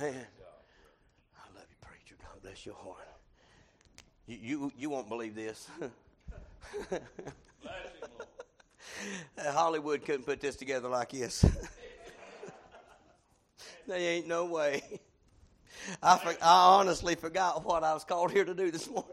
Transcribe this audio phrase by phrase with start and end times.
[0.00, 0.26] Amen.
[1.36, 2.14] I love you, preacher.
[2.22, 3.06] God bless your heart.
[4.26, 5.68] You, you, you won't believe this.
[9.38, 11.44] Hollywood couldn't put this together like this.
[13.86, 14.82] they ain't no way.
[16.02, 19.04] I, for, I honestly forgot what I was called here to do this morning.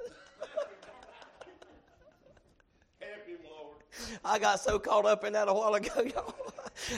[4.24, 6.34] I got so caught up in that a while ago, y'all.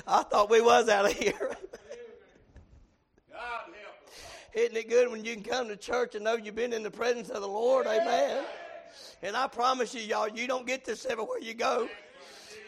[0.05, 1.57] I thought we was out of here.
[4.59, 6.91] Isn't it good when you can come to church and know you've been in the
[6.91, 7.87] presence of the Lord?
[7.87, 8.43] Amen.
[9.23, 11.87] And I promise you, y'all, you don't get this everywhere you go.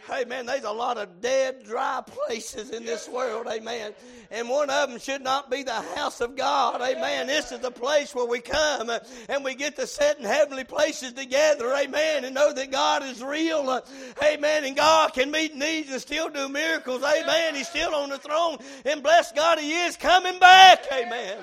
[0.09, 3.45] Hey, man, there's a lot of dead, dry places in this world.
[3.51, 3.93] Amen.
[4.31, 6.81] And one of them should not be the house of God.
[6.81, 7.27] Amen.
[7.27, 8.89] This is the place where we come
[9.27, 11.73] and we get to sit in heavenly places together.
[11.75, 12.23] Amen.
[12.23, 13.81] And know that God is real.
[14.23, 14.63] Amen.
[14.63, 17.03] And God can meet needs and still do miracles.
[17.03, 17.55] Amen.
[17.55, 18.59] He's still on the throne.
[18.85, 20.85] And bless God, He is coming back.
[20.91, 21.37] Amen.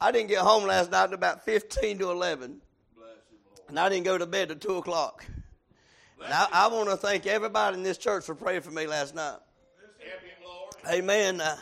[0.00, 2.60] I didn't get home last night at about 15 to 11.
[3.68, 5.24] And I didn't go to bed at 2 o'clock.
[6.24, 9.14] And I, I want to thank everybody in this church for praying for me last
[9.14, 9.38] night.
[10.90, 11.40] Amen.
[11.40, 11.56] Uh,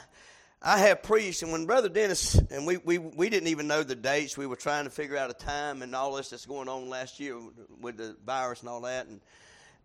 [0.62, 3.95] I have preached, and when Brother Dennis, and we, we, we didn't even know the
[3.95, 6.89] dates, we were trying to figure out a time and all this that's going on
[6.89, 7.39] last year
[7.81, 9.06] with the virus and all that.
[9.06, 9.21] And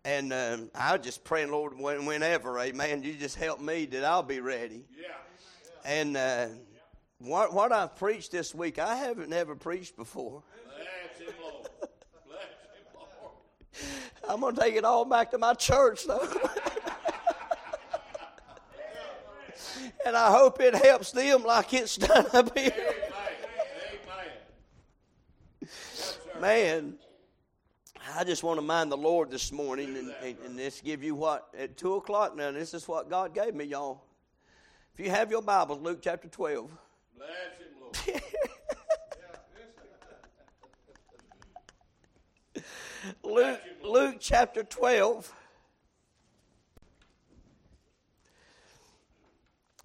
[0.04, 4.22] and um, I was just praying, Lord, whenever, amen, you just help me that I'll
[4.22, 4.84] be ready.
[4.94, 5.06] Yeah.
[5.86, 6.48] And uh,
[7.18, 10.42] what, what I've preached this week, I haven't ever preached before.
[14.28, 16.26] I'm going to take it all back to my church, though.
[20.06, 22.72] and I hope it helps them like it's done up here.
[26.40, 26.94] Man,
[28.16, 31.14] I just want to mind the Lord this morning and, and, and this give you
[31.14, 32.50] what at two o'clock now.
[32.50, 34.02] This is what God gave me, y'all.
[34.94, 36.70] If you have your Bibles, Luke chapter twelve.
[37.16, 37.96] Bless him, Lord.
[43.22, 45.32] Luke, Luke chapter 12,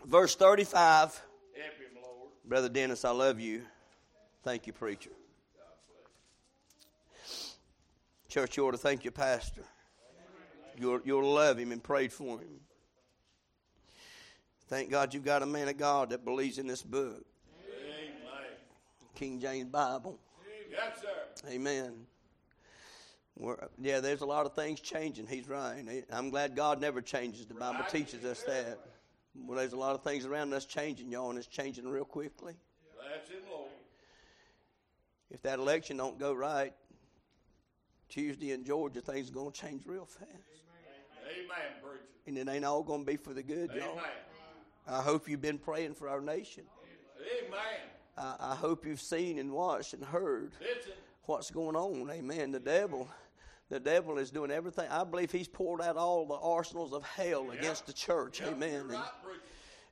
[0.05, 1.21] verse 35.
[2.45, 3.61] Brother Dennis, I love you.
[4.43, 5.11] Thank you, preacher.
[8.27, 9.63] Church, you ought to thank your pastor.
[10.77, 12.59] You'll, you'll love him and pray for him.
[14.69, 17.25] Thank God you've got a man of God that believes in this book.
[17.67, 18.13] Amen.
[19.15, 20.19] King James Bible.
[20.71, 21.49] Yes, sir.
[21.49, 21.93] Amen.
[23.35, 25.25] We're, yeah, there's a lot of things changing.
[25.25, 26.05] He's right.
[26.11, 27.47] I'm glad God never changes.
[27.47, 27.89] The Bible right.
[27.89, 28.77] teaches us that.
[29.35, 32.53] Well, there's a lot of things around us changing, y'all, and it's changing real quickly.
[33.11, 33.69] That's it, Lord.
[35.31, 36.73] If that election don't go right,
[38.09, 40.29] Tuesday in Georgia, things are going to change real fast.
[41.25, 41.47] Amen,
[41.81, 42.03] preacher.
[42.27, 43.83] And it ain't all going to be for the good, Amen.
[43.83, 44.01] y'all.
[44.89, 46.63] I hope you've been praying for our nation.
[47.45, 47.59] Amen.
[48.17, 50.93] I, I hope you've seen and watched and heard Listen.
[51.23, 52.09] what's going on.
[52.09, 52.51] Amen.
[52.51, 53.07] The devil
[53.69, 54.87] the devil is doing everything.
[54.89, 57.59] I believe he's poured out all the arsenals of hell yeah.
[57.59, 58.41] against the church.
[58.41, 58.87] Yeah, Amen.
[58.87, 59.03] Right,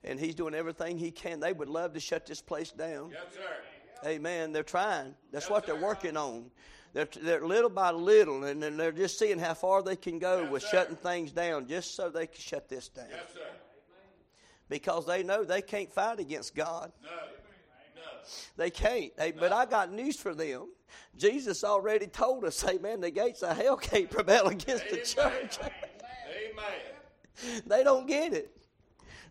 [0.04, 1.40] and, and, he's doing everything he can.
[1.40, 3.12] They would love to shut this place down.
[3.12, 4.10] Yes, sir.
[4.10, 4.52] Amen.
[4.52, 5.14] They're trying.
[5.32, 6.50] That's yes, what they're working on.
[6.94, 10.52] They're, they're little by little, and they're just seeing how far they can go yes,
[10.52, 10.70] with sir.
[10.72, 13.08] shutting things down just so they can shut this down.
[13.12, 13.42] Yes, sir.
[14.70, 16.92] Because they know they can't fight against God.
[17.04, 17.10] No.
[18.58, 19.14] They can't.
[19.40, 20.68] But I got news for them.
[21.16, 25.00] Jesus already told us, Amen, the gates of hell can't prevail against Amen.
[25.00, 25.60] the church.
[25.60, 27.64] Amen.
[27.66, 28.56] They don't get it.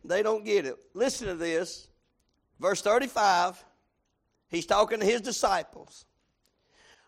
[0.04, 0.76] They don't get it.
[0.94, 1.88] Listen to this.
[2.58, 3.62] Verse 35,
[4.48, 6.06] he's talking to his disciples.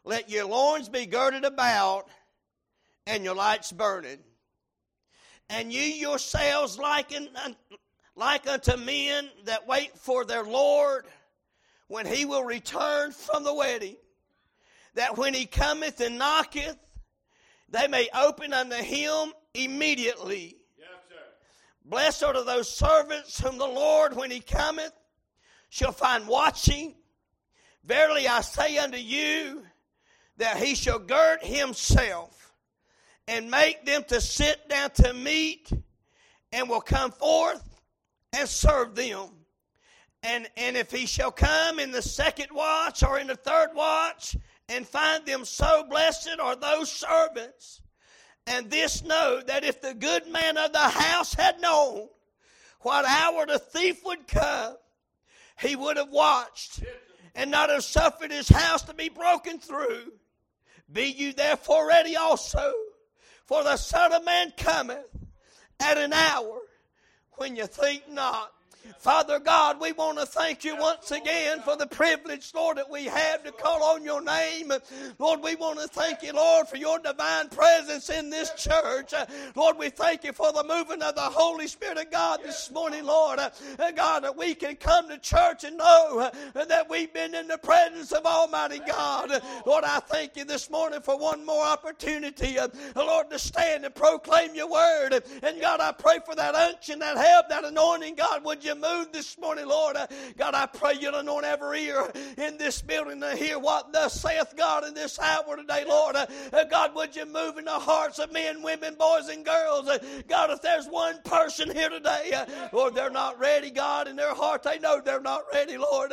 [0.05, 2.09] Let your loins be girded about
[3.07, 4.19] and your lights burning.
[5.49, 7.31] And you yourselves liken,
[8.19, 11.07] like unto men that wait for their Lord
[11.87, 13.97] when he will return from the wedding
[14.95, 16.77] that when he cometh and knocketh,
[17.69, 20.57] they may open unto him immediately.
[20.77, 20.89] Yes,
[21.85, 24.93] Blessed are those servants whom the Lord, when he cometh,
[25.69, 26.97] shall find watching.
[27.85, 29.63] Verily I say unto you,
[30.39, 32.53] that he shall gird himself
[33.29, 35.71] and make them to sit down to meat,
[36.51, 37.68] and will come forth
[38.33, 39.29] and serve them.
[40.23, 44.37] And, and if he shall come in the second watch or in the third watch,
[44.69, 47.81] and find them so blessed are those servants.
[48.47, 52.09] And this know that if the good man of the house had known
[52.81, 54.77] what hour the thief would come,
[55.61, 56.83] he would have watched
[57.35, 60.13] and not have suffered his house to be broken through.
[60.91, 62.73] Be you therefore ready also,
[63.47, 65.05] for the Son of Man cometh
[65.81, 66.61] at an hour
[67.39, 68.53] when you think not.
[68.99, 73.05] Father God, we want to thank you once again for the privilege, Lord, that we
[73.05, 74.73] have to call on your name.
[75.19, 79.13] Lord, we want to thank you, Lord, for your divine presence in this church.
[79.55, 83.05] Lord, we thank you for the moving of the Holy Spirit of God this morning,
[83.05, 83.39] Lord.
[83.97, 88.13] God, that we can come to church and know that we've been in the presence
[88.13, 89.31] of Almighty God.
[89.67, 92.57] Lord, I thank you this morning for one more opportunity,
[92.97, 95.23] Lord, to stand and proclaim your word.
[95.43, 99.13] And God, I pray for that unction, that help, that anointing, God, would you move
[99.13, 99.97] this morning, Lord.
[99.97, 100.07] Uh,
[100.37, 104.55] God, I pray you'll anoint every ear in this building to hear what thus saith
[104.57, 106.17] God in this hour today, Lord.
[106.17, 109.89] Uh, uh, God, would you move in the hearts of men, women, boys, and girls?
[110.29, 114.63] God, if there's one person here today, Lord, they're not ready, God, in their heart,
[114.63, 116.13] they know they're not ready, Lord.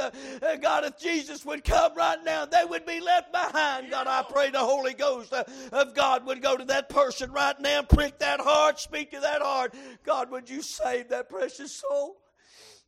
[0.61, 3.89] God, if Jesus would come right now, they would be left behind.
[3.89, 7.81] God, I pray the Holy Ghost of God would go to that person right now,
[7.81, 9.73] prick that heart, speak to that heart.
[10.05, 12.17] God, would you save that precious soul?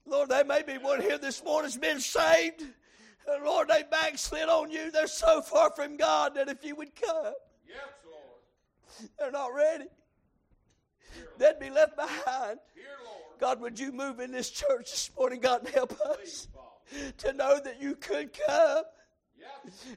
[0.07, 2.63] Lord, there may be one here this morning that's been saved.
[3.27, 4.89] And Lord, they backslid on you.
[4.89, 7.33] They're so far from God that if you would come,
[7.67, 9.09] yes, Lord.
[9.19, 9.85] they're not ready.
[11.37, 12.59] They'd be left behind.
[12.73, 12.85] Here,
[13.39, 16.47] God, would you move in this church this morning, God, and help us
[17.19, 18.83] to know that you could come.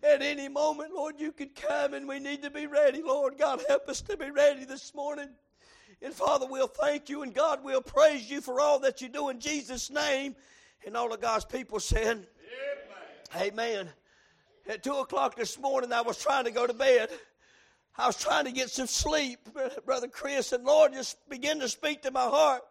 [0.03, 3.03] At any moment, Lord, you could come and we need to be ready.
[3.03, 5.31] Lord, God, help us to be ready this morning.
[6.03, 9.29] And Father, we'll thank you and God we'll praise you for all that you do
[9.29, 10.35] in Jesus' name.
[10.87, 12.27] And all of God's people said,
[13.37, 13.53] Amen.
[13.53, 13.89] Amen.
[14.67, 17.11] At 2 o'clock this morning, I was trying to go to bed.
[17.99, 19.41] I was trying to get some sleep,
[19.85, 22.63] Brother Chris, and Lord just began to speak to my heart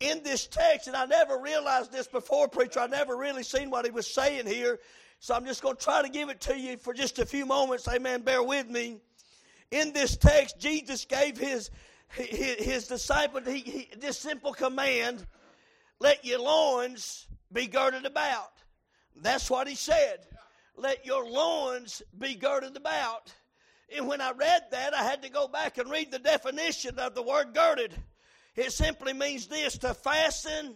[0.00, 0.88] in this text.
[0.88, 2.80] And I never realized this before, preacher.
[2.80, 4.78] I never really seen what he was saying here.
[5.20, 7.46] So I'm just going to try to give it to you for just a few
[7.46, 7.88] moments.
[7.88, 8.22] Amen.
[8.22, 8.98] Bear with me.
[9.70, 11.70] In this text, Jesus gave his
[12.12, 15.26] his disciple, he, he, this simple command,
[15.98, 18.52] let your loins be girded about.
[19.16, 20.26] That's what he said.
[20.76, 23.32] Let your loins be girded about.
[23.94, 27.14] And when I read that, I had to go back and read the definition of
[27.14, 27.94] the word girded.
[28.56, 30.74] It simply means this to fasten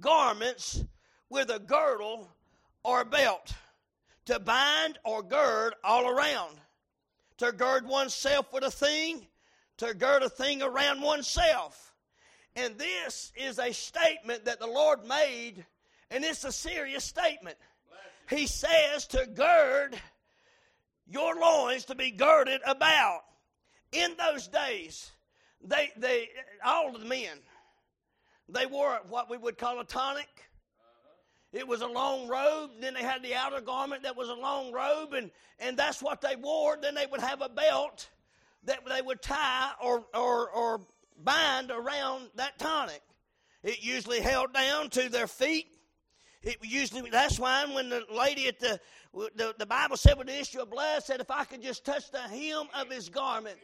[0.00, 0.84] garments
[1.28, 2.28] with a girdle
[2.84, 3.52] or a belt,
[4.26, 6.56] to bind or gird all around,
[7.38, 9.26] to gird oneself with a thing
[9.78, 11.94] to gird a thing around oneself.
[12.54, 15.64] And this is a statement that the Lord made,
[16.10, 17.56] and it's a serious statement.
[18.28, 19.96] He says to gird
[21.06, 23.22] your loins to be girded about.
[23.92, 25.10] In those days,
[25.62, 26.28] they, they
[26.64, 27.38] all the men,
[28.48, 30.28] they wore what we would call a tunic.
[31.52, 32.70] It was a long robe.
[32.80, 36.22] Then they had the outer garment that was a long robe, and, and that's what
[36.22, 36.78] they wore.
[36.80, 38.08] Then they would have a belt
[38.64, 40.80] that they would tie or, or, or
[41.22, 43.02] bind around that tunic.
[43.62, 45.66] It usually held down to their feet.
[46.42, 48.80] It usually that's why when the lady at the
[49.36, 52.10] the, the Bible said with the issue of blood said if I could just touch
[52.10, 53.58] the hem of his garment.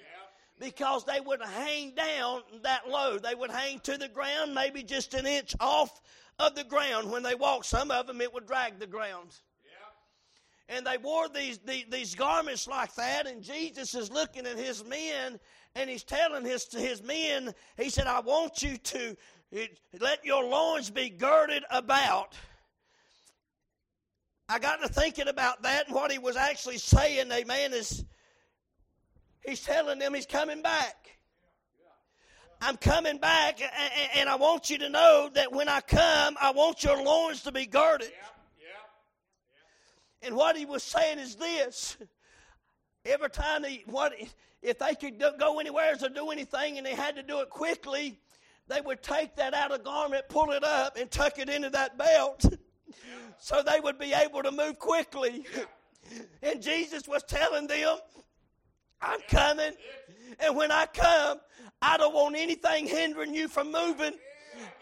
[0.61, 3.17] Because they would hang down that low.
[3.19, 6.00] They would hang to the ground, maybe just an inch off
[6.41, 7.12] of the ground.
[7.12, 9.39] When they walked, some of them it would drag the ground
[10.69, 13.26] and they wore these, these, these garments like that.
[13.26, 15.38] And Jesus is looking at his men
[15.75, 19.17] and he's telling his, his men, he said, I want you to
[19.55, 19.67] eh,
[19.99, 22.35] let your loins be girded about.
[24.49, 28.04] I got to thinking about that and what he was actually saying, amen, is
[29.47, 30.97] he's telling them he's coming back.
[32.61, 33.61] I'm coming back,
[34.16, 37.52] and I want you to know that when I come, I want your loins to
[37.52, 38.11] be girded.
[38.11, 38.38] Yeah.
[40.23, 41.97] And what he was saying is this
[43.05, 44.13] every time he, what,
[44.63, 48.19] if they could go anywhere or do anything and they had to do it quickly,
[48.69, 52.45] they would take that outer garment, pull it up, and tuck it into that belt
[53.39, 55.45] so they would be able to move quickly.
[56.43, 57.99] And Jesus was telling them,
[59.01, 59.73] I'm coming.
[60.41, 61.39] And when I come,
[61.81, 64.13] I don't want anything hindering you from moving.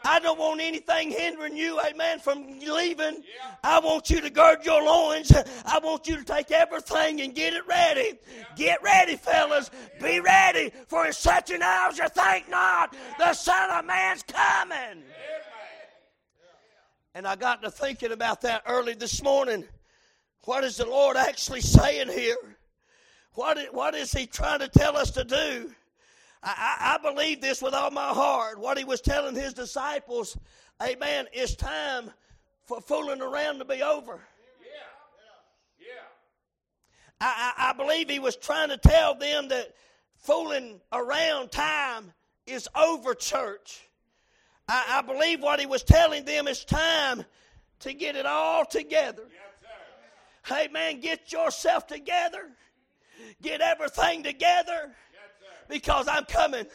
[0.05, 3.23] I don't want anything hindering you, amen, from leaving.
[3.65, 5.33] I want you to gird your loins.
[5.65, 8.19] I want you to take everything and get it ready.
[8.57, 9.71] Get ready, fellas.
[10.01, 14.23] Be ready, for in such an hour as you think not, the Son of Man's
[14.23, 15.03] coming.
[17.15, 19.65] And I got to thinking about that early this morning.
[20.45, 22.37] What is the Lord actually saying here?
[23.33, 25.71] What is, what is He trying to tell us to do?
[26.49, 28.61] I, I, believe this with all my heart.
[28.61, 30.39] What he was telling his disciples,
[30.81, 32.11] amen, it's time
[32.65, 34.21] for fooling around to be over.
[34.61, 35.87] Yeah.
[35.87, 35.87] Yeah.
[37.21, 39.75] I, I, I believe he was trying to tell them that
[40.15, 42.13] fooling around time
[42.47, 43.89] is over, church.
[44.69, 47.25] I, I believe what he was telling them is time
[47.81, 49.25] to get it all together.
[50.47, 52.51] Hey, man, get yourself together.
[53.43, 54.95] Get everything together
[55.69, 56.67] because I'm coming.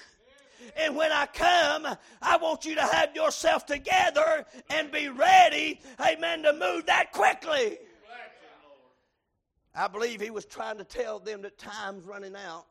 [0.76, 1.88] And when I come,
[2.22, 7.78] I want you to have yourself together and be ready, amen, to move that quickly.
[9.74, 12.66] I believe he was trying to tell them that time's running out.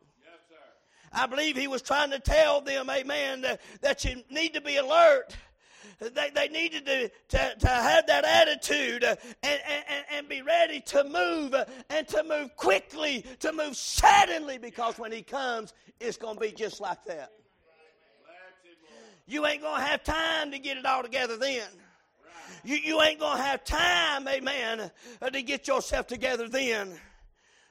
[1.13, 4.77] I believe he was trying to tell them, amen, that, that you need to be
[4.77, 5.37] alert.
[6.01, 10.81] They, they needed to, to, to have that attitude uh, and, and, and be ready
[10.87, 16.17] to move uh, and to move quickly, to move suddenly, because when he comes, it's
[16.17, 17.33] going to be just like that.
[19.27, 21.69] You ain't going to have time to get it all together then.
[22.65, 24.91] You, you ain't going to have time, amen,
[25.21, 26.99] uh, to get yourself together then.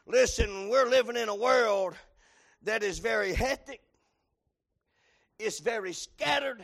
[0.05, 1.95] Listen, we're living in a world
[2.63, 3.81] that is very hectic,
[5.39, 6.63] it's very scattered.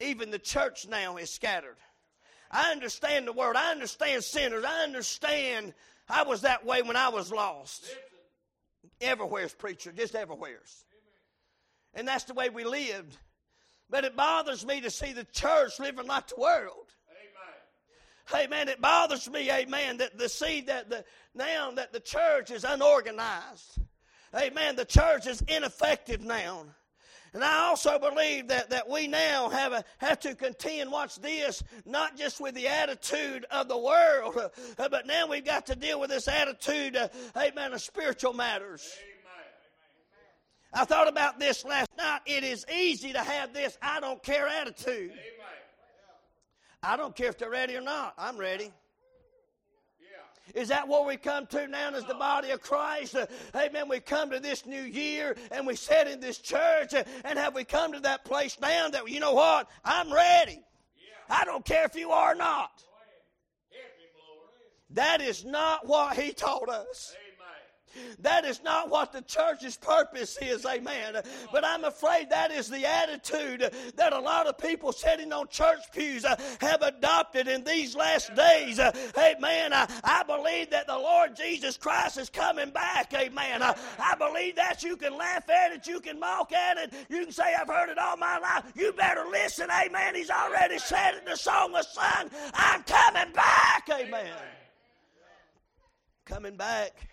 [0.00, 1.76] Even the church now is scattered.
[2.50, 3.56] I understand the word.
[3.56, 4.64] I understand sinners.
[4.64, 5.72] I understand
[6.08, 7.86] I was that way when I was lost.
[9.00, 10.84] Everywhere's preacher, just everywhere's.
[11.94, 13.16] And that's the way we lived.
[13.88, 16.86] But it bothers me to see the church living like the world.
[18.30, 18.46] Amen.
[18.46, 18.68] Amen.
[18.68, 23.78] It bothers me, amen, that the see that the now that the church is unorganized.
[24.34, 24.76] Amen.
[24.76, 26.64] The church is ineffective now.
[27.34, 31.62] And I also believe that, that we now have, a, have to contend, watch this,
[31.86, 34.48] not just with the attitude of the world, uh,
[34.90, 38.86] but now we've got to deal with this attitude, uh, amen, of spiritual matters.
[40.74, 42.20] I thought about this last night.
[42.24, 45.10] It is easy to have this I don't care attitude.
[45.10, 45.18] Amen.
[46.82, 48.14] I don't care if they're ready or not.
[48.18, 48.72] I'm ready.
[50.54, 53.14] Is that what we come to now as the body of Christ?
[53.14, 53.88] Uh, amen.
[53.88, 57.54] We come to this new year and we sit in this church, uh, and have
[57.54, 59.68] we come to that place now that, you know what?
[59.84, 60.62] I'm ready.
[60.96, 61.36] Yeah.
[61.36, 62.82] I don't care if you are or not.
[64.90, 67.16] That is not what he taught us.
[68.20, 71.16] That is not what the church's purpose is, amen.
[71.52, 75.80] But I'm afraid that is the attitude that a lot of people sitting on church
[75.92, 78.78] pews uh, have adopted in these last days.
[78.78, 79.72] Uh, amen.
[79.72, 83.62] I, believe that the Lord Jesus Christ is coming back, amen.
[83.62, 87.24] I, I believe that you can laugh at it, you can mock at it, you
[87.24, 88.72] can say, I've heard it all my life.
[88.74, 90.14] You better listen, amen.
[90.14, 92.30] He's already said it, in the song was sung.
[92.54, 94.32] I'm coming back, amen.
[96.24, 97.11] Coming back.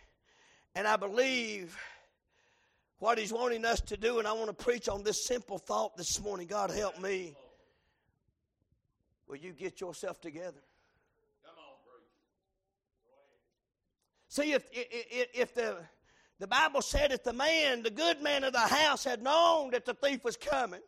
[0.76, 1.78] And I believe
[3.00, 5.98] what He's wanting us to do, and I want to preach on this simple thought
[5.98, 6.48] this morning.
[6.48, 7.36] God help me.
[9.28, 10.62] Will you get yourself together?
[11.46, 12.08] Come on, preach.
[14.28, 15.78] See, if, if, if the,
[16.40, 19.86] the Bible said if the man, the good man of the house, had known that
[19.86, 20.82] the thief was coming,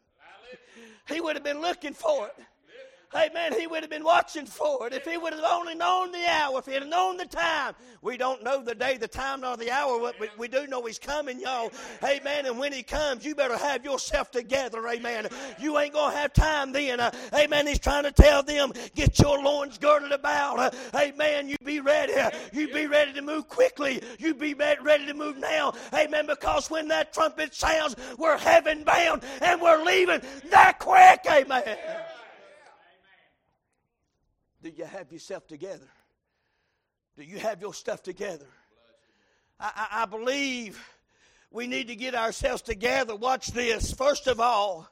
[1.08, 2.36] he would have been looking for it.
[3.14, 3.60] Amen.
[3.60, 6.60] He would have been watching for it if he would have only known the hour,
[6.60, 7.74] if he had known the time.
[8.02, 10.82] We don't know the day, the time, nor the hour, but we, we do know
[10.86, 11.72] he's coming, y'all.
[12.04, 12.46] Amen.
[12.46, 14.88] And when he comes, you better have yourself together.
[14.88, 15.28] Amen.
[15.60, 17.00] You ain't going to have time then.
[17.02, 17.68] Uh, amen.
[17.68, 20.60] He's trying to tell them, get your loins girded about.
[20.60, 21.50] Uh, amen.
[21.50, 22.14] You be ready.
[22.54, 24.02] You be ready to move quickly.
[24.20, 25.74] You be ready to move now.
[25.94, 26.28] Amen.
[26.28, 31.20] Because when that trumpet sounds, we're heaven bound and we're leaving that quick.
[31.30, 31.78] Amen.
[34.62, 35.88] Do you have yourself together?
[37.18, 38.48] Do you have your stuff together?
[39.60, 40.80] I, I, I believe
[41.50, 43.16] we need to get ourselves together.
[43.16, 43.92] Watch this.
[43.92, 44.88] First of all,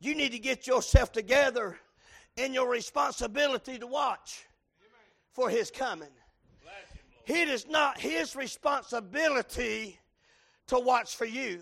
[0.00, 1.78] you need to get yourself together
[2.36, 4.44] in your responsibility to watch
[5.32, 6.08] for his coming.
[7.26, 10.00] It is not his responsibility
[10.68, 11.60] to watch for you.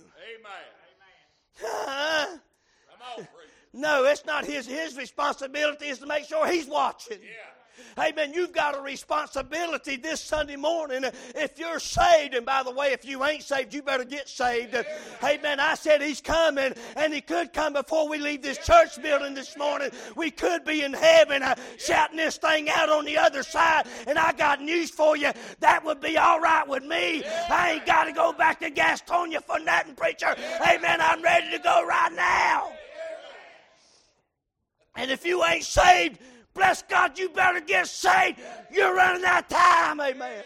[1.60, 2.40] Amen.
[3.72, 4.66] No, it's not his.
[4.66, 7.18] His responsibility is to make sure he's watching.
[7.20, 7.58] Yeah.
[7.98, 8.32] Amen.
[8.32, 11.04] You've got a responsibility this Sunday morning.
[11.34, 14.76] If you're saved, and by the way, if you ain't saved, you better get saved.
[15.22, 15.60] Amen.
[15.60, 19.56] I said He's coming, and He could come before we leave this church building this
[19.56, 19.90] morning.
[20.16, 23.87] We could be in heaven uh, shouting this thing out on the other side.
[24.06, 25.32] And I got news for you.
[25.60, 27.25] That would be all right with me.
[27.50, 30.34] I ain't got to go back to Gastonia for nothing, preacher.
[30.66, 31.00] Amen.
[31.00, 32.77] I'm ready to go right now.
[34.98, 36.18] And if you ain't saved,
[36.54, 38.40] bless God, you better get saved.
[38.72, 40.00] You're running out of time.
[40.00, 40.42] Amen.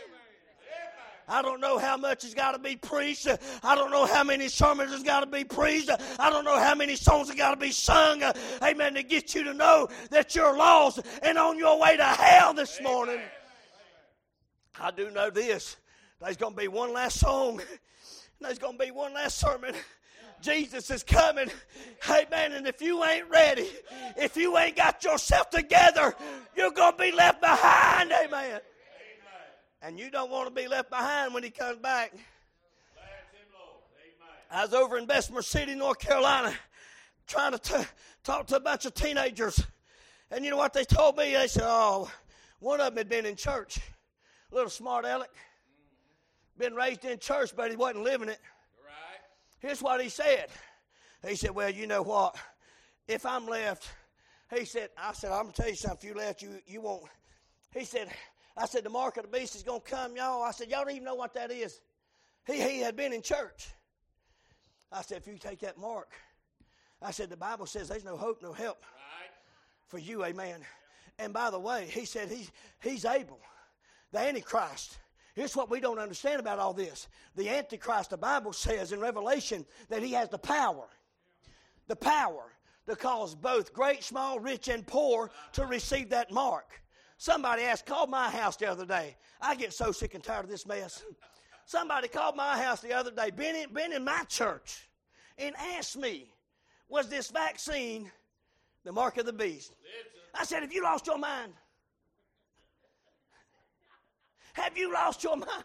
[1.26, 3.26] I don't know how much has got to be preached.
[3.62, 5.88] I don't know how many sermons has got to be preached.
[6.18, 8.23] I don't know how many songs have got to be sung.
[8.62, 8.92] Amen.
[8.94, 12.78] To get you to know that you're lost and on your way to hell this
[12.82, 13.21] morning.
[14.78, 15.78] I do know this.
[16.21, 17.62] There's going to be one last song.
[18.38, 19.75] There's going to be one last sermon
[20.43, 21.49] Jesus is coming.
[22.11, 22.53] Amen.
[22.53, 23.69] And if you ain't ready,
[24.17, 26.15] if you ain't got yourself together,
[26.57, 28.13] you're going to be left behind.
[28.13, 28.61] Amen.
[29.81, 32.13] And you don't want to be left behind when he comes back.
[34.51, 36.53] I was over in Bessemer City, North Carolina,
[37.27, 37.89] trying to t-
[38.23, 39.65] talk to a bunch of teenagers.
[40.31, 41.33] And you know what they told me?
[41.33, 42.11] They said, Oh,
[42.61, 43.79] one of them had been in church.
[44.51, 45.31] Little smart aleck.
[46.59, 48.39] Been raised in church, but he wasn't living it.
[49.62, 50.47] Here's what he said.
[51.26, 52.37] He said, Well, you know what?
[53.07, 53.88] If I'm left,
[54.54, 56.11] he said, I said, I'm gonna tell you something.
[56.11, 57.04] If you left, you you won't.
[57.73, 58.09] He said,
[58.57, 60.42] I said, the mark of the beast is gonna come, y'all.
[60.42, 61.81] I said, Y'all don't even know what that is.
[62.45, 63.69] He he had been in church.
[64.90, 66.12] I said, if you take that mark,
[67.00, 69.31] I said, the Bible says there's no hope, no help right.
[69.88, 70.61] for you, amen.
[71.19, 72.50] And by the way, he said he's,
[72.83, 73.40] he's able.
[74.12, 74.99] The Antichrist.
[75.35, 77.09] Here's what we don't understand about all this.
[77.37, 80.89] The Antichrist, the Bible says in Revelation that he has the power.
[81.89, 82.53] The power
[82.87, 86.83] to cause both great, small, rich, and poor to receive that mark.
[87.17, 89.17] Somebody asked, called my house the other day.
[89.41, 91.05] I get so sick and tired of this mess.
[91.65, 94.89] Somebody called my house the other day, been in, been in my church,
[95.39, 96.27] and asked me,
[96.89, 98.11] was this vaccine
[98.85, 99.75] the mark of the beast?
[100.35, 101.53] I said, have you lost your mind?
[104.52, 105.64] Have you lost your mind?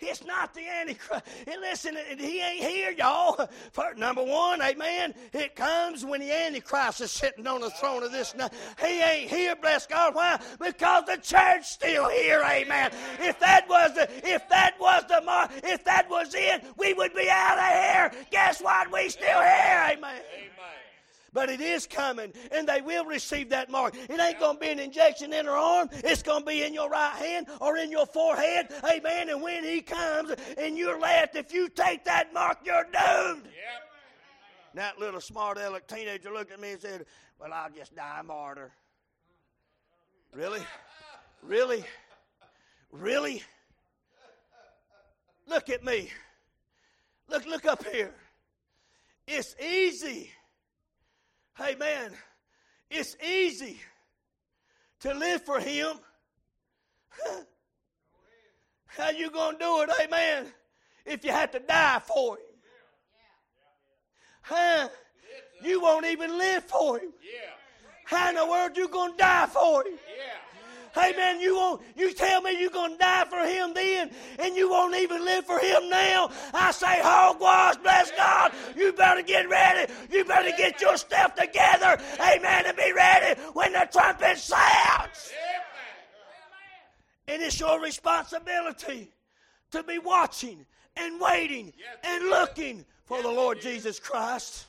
[0.00, 1.24] It's not the Antichrist.
[1.46, 3.48] And listen, he ain't here, y'all.
[3.72, 5.14] For number one, amen.
[5.32, 8.52] It comes when the Antichrist is sitting on the throne of this night.
[8.84, 10.14] He ain't here, bless God.
[10.14, 10.40] Why?
[10.58, 12.92] Because the church still here, amen.
[13.20, 17.14] If that was the, if that was the mark, if that was it, we would
[17.14, 18.24] be out of here.
[18.30, 18.92] Guess what?
[18.92, 20.20] We still here, amen.
[20.36, 20.50] amen
[21.32, 23.94] but it is coming, and they will receive that mark.
[23.94, 26.74] It ain't going to be an injection in their arm, it's going to be in
[26.74, 28.68] your right hand or in your forehead.
[28.84, 29.28] Amen.
[29.28, 33.44] And when He comes and you're left, if you take that mark, you're doomed.
[33.44, 33.80] Yep.
[34.74, 37.06] That little smart aleck teenager looked at me and said,
[37.40, 38.70] Well, I'll just die a martyr.
[40.32, 40.60] Really?
[41.42, 41.84] Really?
[42.92, 43.42] Really?
[45.48, 46.10] Look at me.
[47.28, 48.14] Look, look up here.
[49.26, 50.30] It's easy
[51.56, 52.12] Hey, man,
[52.90, 53.78] it's easy
[55.00, 55.96] to live for Him.
[58.86, 60.46] How you to do it, amen,
[61.04, 62.44] if you have to die for Him?
[64.42, 64.88] Huh?
[65.62, 67.12] You won't even live for Him.
[68.04, 69.98] How in the world you to die for Him?
[70.92, 74.10] Hey man, you won't you tell me you're gonna die for him then
[74.40, 76.30] and you won't even live for him now.
[76.52, 78.52] I say hogwash, bless God.
[78.76, 79.89] You better get ready.
[80.10, 81.98] You better get your stuff together.
[82.20, 82.64] Amen.
[82.66, 85.32] And be ready when the trumpet sounds.
[87.28, 89.12] And it's your responsibility
[89.70, 94.66] to be watching and waiting and looking for the Lord Jesus Christ.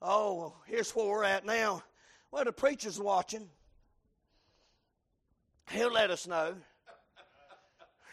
[0.00, 1.82] Oh, here's where we're at now.
[2.30, 3.48] Well, the preacher's watching.
[5.70, 6.54] He'll let us know.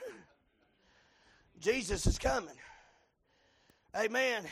[1.59, 2.55] Jesus is coming.
[3.95, 4.43] Amen.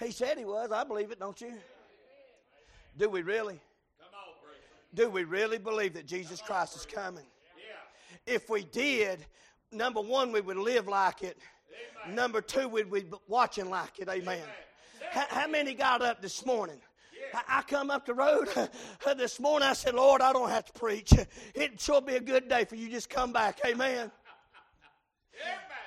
[0.00, 0.72] He said he was.
[0.72, 1.52] I believe it, don't you?
[2.96, 3.60] Do we really?
[4.94, 7.24] Do we really believe that Jesus Christ is coming?
[8.26, 9.24] If we did,
[9.70, 11.38] number one, we would live like it.
[12.08, 14.08] Number two, we'd be watching like it.
[14.08, 14.42] Amen.
[15.10, 16.80] How many got up this morning?
[17.48, 18.48] I come up the road
[19.16, 19.68] this morning.
[19.68, 21.12] I said, Lord, I don't have to preach.
[21.54, 22.88] It sure be a good day for you.
[22.88, 23.60] Just come back.
[23.64, 24.10] Amen.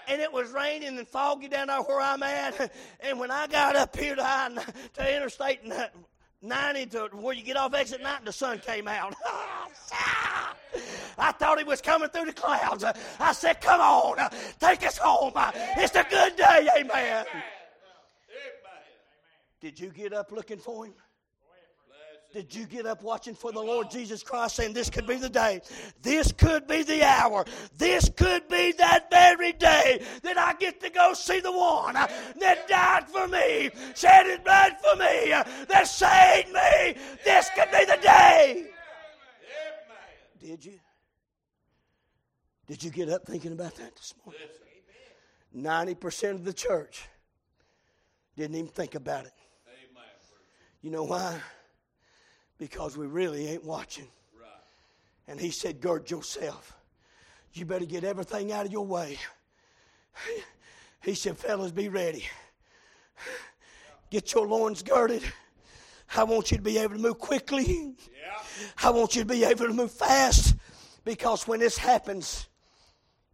[0.08, 2.72] And it was raining and foggy down there where I'm at.
[3.00, 4.64] And when I got up here to,
[4.94, 5.60] to Interstate
[6.42, 9.14] 90 to where you get off exit 9, the sun came out.
[11.18, 12.84] I thought he was coming through the clouds.
[13.20, 14.18] I said, Come on,
[14.60, 15.34] take us home.
[15.36, 16.68] It's a good day.
[16.78, 17.26] Amen.
[19.62, 20.94] Did you get up looking for him?
[22.34, 25.30] Did you get up watching for the Lord Jesus Christ saying this could be the
[25.30, 25.62] day?
[26.02, 27.46] This could be the hour.
[27.78, 32.68] This could be that very day that I get to go see the one that
[32.68, 35.30] died for me, shed his blood for me,
[35.70, 37.00] that saved me.
[37.24, 38.66] This could be the day.
[40.42, 40.80] Did you?
[42.66, 44.42] Did you get up thinking about that this morning?
[45.56, 47.08] 90% of the church
[48.36, 49.34] didn't even think about it.
[50.82, 51.40] You know why?
[52.58, 54.08] Because we really ain't watching.
[54.40, 54.50] Right.
[55.28, 56.76] And he said, Gird yourself.
[57.54, 59.18] You better get everything out of your way.
[61.04, 62.26] He said, Fellas, be ready.
[64.10, 65.22] Get your loins girded.
[66.16, 67.96] I want you to be able to move quickly.
[68.00, 68.68] Yeah.
[68.82, 70.56] I want you to be able to move fast
[71.04, 72.48] because when this happens,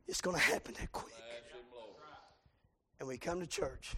[0.08, 1.14] it's going to happen that quick.
[3.00, 3.94] And we come to church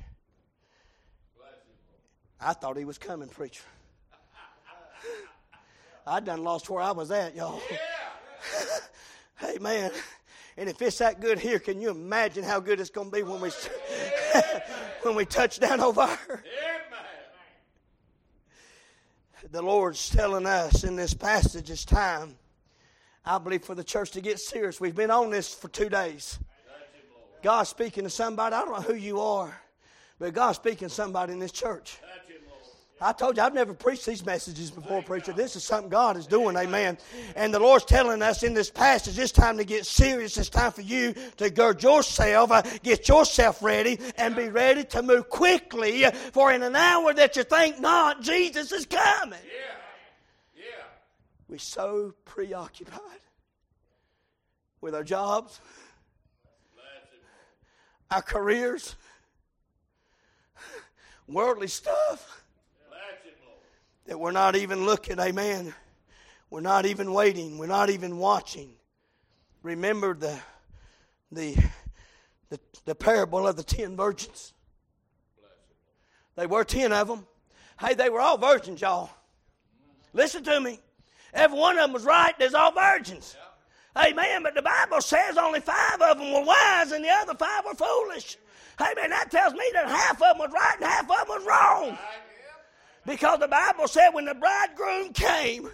[2.44, 3.64] I thought he was coming, preacher.
[6.06, 7.62] I done lost where I was at, y'all.
[7.70, 7.78] Yeah.
[9.48, 9.92] hey, man.
[10.58, 13.24] And if it's that good here, can you imagine how good it's going to be
[13.24, 13.50] when we
[15.04, 16.44] when we touch down over there?
[19.52, 22.36] The Lord's telling us in this passage it's time,
[23.26, 24.80] I believe, for the church to get serious.
[24.80, 26.40] We've been on this for two days.
[27.42, 28.56] God's speaking to somebody.
[28.56, 29.60] I don't know who you are,
[30.20, 31.98] but God's speaking to somebody in this church.
[33.04, 35.34] I told you, I've never preached these messages before, preacher.
[35.34, 37.00] This is something God is doing, amen.
[37.36, 40.38] And the Lord's telling us in this passage, it's time to get serious.
[40.38, 45.02] It's time for you to gird yourself, uh, get yourself ready, and be ready to
[45.02, 46.06] move quickly.
[46.32, 49.40] For in an hour that you think not, Jesus is coming.
[49.46, 49.76] Yeah.
[50.56, 50.84] Yeah.
[51.50, 53.02] We're so preoccupied
[54.80, 55.60] with our jobs,
[58.12, 58.96] our careers,
[61.28, 62.41] worldly stuff
[64.08, 65.74] that we're not even looking, amen.
[66.50, 67.58] We're not even waiting.
[67.58, 68.74] We're not even watching.
[69.64, 70.38] Remember the,
[71.32, 71.56] the,
[72.50, 74.54] the, the parable of the ten virgins.
[76.36, 77.26] They were ten of them.
[77.80, 79.10] Hey, they were all virgins, y'all.
[80.14, 80.80] Listen to me.
[81.34, 82.38] Every one of them was right.
[82.38, 83.36] There's all virgins.
[83.98, 84.44] Amen.
[84.44, 87.76] But the Bible says only five of them were wise and the other five were
[87.76, 88.38] foolish.
[88.80, 89.10] Amen.
[89.10, 91.98] That tells me that half of them was right and half of them was wrong.
[93.06, 95.70] Because the Bible said when the bridegroom came,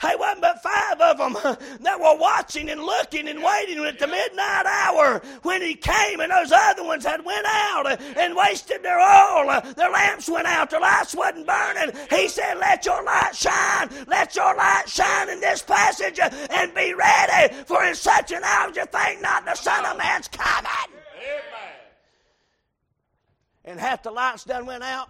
[0.00, 1.32] Hey, wasn't but five of them
[1.80, 6.30] that were watching and looking and waiting at the midnight hour when he came, and
[6.30, 9.60] those other ones had went out and wasted their oil.
[9.76, 11.94] Their lamps went out, their lights wasn't burning.
[12.10, 16.94] He said, "Let your light shine, let your light shine in this passage, and be
[16.94, 20.70] ready, for in such an hour you think not the Son of Man's coming."
[21.16, 21.74] Amen.
[23.64, 25.08] And half the lights done went out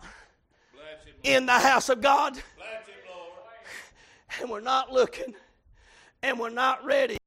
[1.25, 2.39] in the house of God.
[4.41, 5.35] And we're not looking
[6.23, 7.19] and we're not ready.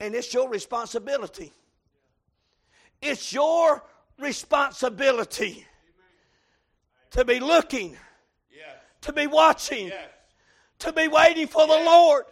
[0.00, 1.52] And it's your responsibility.
[3.02, 3.82] It's your
[4.18, 5.66] responsibility
[7.10, 7.96] to be looking,
[9.02, 9.90] to be watching,
[10.80, 12.24] to be waiting for the Lord.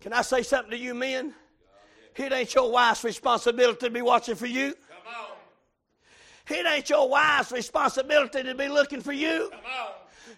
[0.00, 1.34] Can I say something to you, men?
[2.16, 4.74] It ain't your wife's responsibility to be watching for you.
[6.48, 9.50] It ain't your wife's responsibility to be looking for you.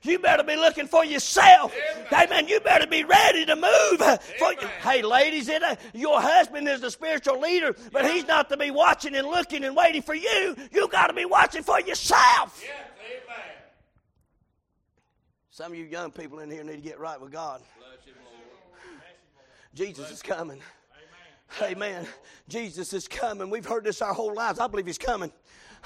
[0.03, 1.75] You better be looking for yourself.
[1.75, 2.27] Amen.
[2.27, 2.49] Amen.
[2.49, 4.21] You better be ready to move.
[4.39, 8.57] For, hey, ladies, it, uh, your husband is the spiritual leader, but he's not to
[8.57, 10.55] be watching and looking and waiting for you.
[10.73, 12.63] You got to be watching for yourself.
[12.63, 12.89] Yes.
[15.59, 17.61] Some of you young people in here need to get right with God.
[19.75, 20.61] Jesus is coming.
[21.61, 22.07] Amen.
[22.49, 23.51] Jesus is coming.
[23.51, 24.61] We've heard this our whole lives.
[24.61, 25.33] I believe He's coming.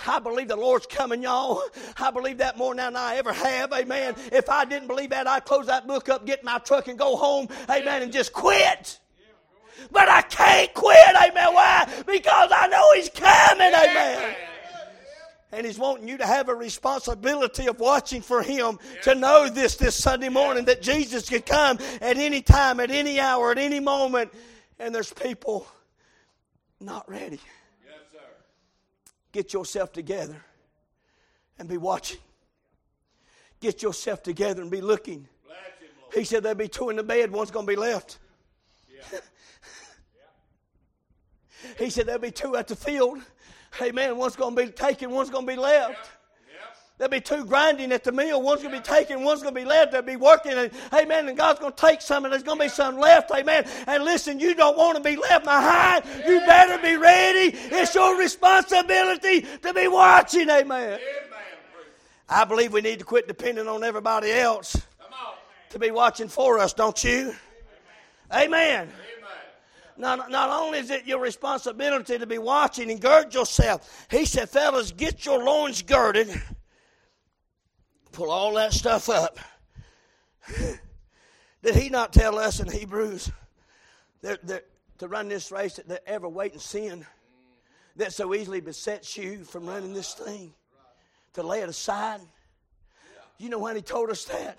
[0.07, 1.63] I believe the Lord's coming, y'all.
[1.99, 3.73] I believe that more now than I ever have.
[3.73, 4.15] Amen.
[4.33, 7.17] If I didn't believe that, I'd close that book up, get my truck, and go
[7.17, 7.49] home.
[7.71, 8.03] Amen.
[8.03, 8.99] And just quit.
[9.91, 11.17] But I can't quit.
[11.17, 11.55] Amen.
[11.55, 11.89] Why?
[12.07, 13.73] Because I know He's coming.
[13.75, 14.37] Amen.
[15.55, 19.77] And he's wanting you to have a responsibility of watching for him to know this
[19.77, 23.79] this Sunday morning that Jesus could come at any time, at any hour, at any
[23.79, 24.33] moment.
[24.79, 25.67] And there's people
[26.81, 27.39] not ready.
[29.33, 30.45] Get yourself together
[31.59, 32.19] and be watching.
[33.61, 35.29] Get yourself together and be looking.
[36.15, 38.19] He said there'll be two in the bed, one's going to be left.
[41.79, 43.19] he said there'll be two at the field.
[43.81, 44.19] Amen.
[44.19, 46.11] One's going to be taken, one's going to be left.
[47.03, 48.41] There'll be two grinding at the mill.
[48.41, 49.91] One's going to be taken, one's going to be left.
[49.91, 50.53] They'll be working.
[50.53, 51.29] And, amen.
[51.29, 53.33] And God's going to take some, and there's going to be some left.
[53.33, 53.67] Amen.
[53.89, 56.05] And listen, you don't want to be left behind.
[56.25, 57.57] You better be ready.
[57.57, 60.49] It's your responsibility to be watching.
[60.49, 61.01] Amen.
[62.29, 64.81] I believe we need to quit depending on everybody else
[65.71, 67.35] to be watching for us, don't you?
[68.33, 68.89] Amen.
[69.97, 74.49] Not, not only is it your responsibility to be watching and gird yourself, he said,
[74.49, 76.41] fellas, get your loins girded
[78.13, 79.39] pull all that stuff up.
[81.63, 83.31] Did he not tell us in Hebrews
[84.23, 84.67] that, that
[84.99, 87.07] to run this race that, ever weight in sin
[87.97, 90.53] that so easily besets you from running this thing?
[91.35, 92.21] To lay it aside?
[93.39, 94.59] You know when he told us that?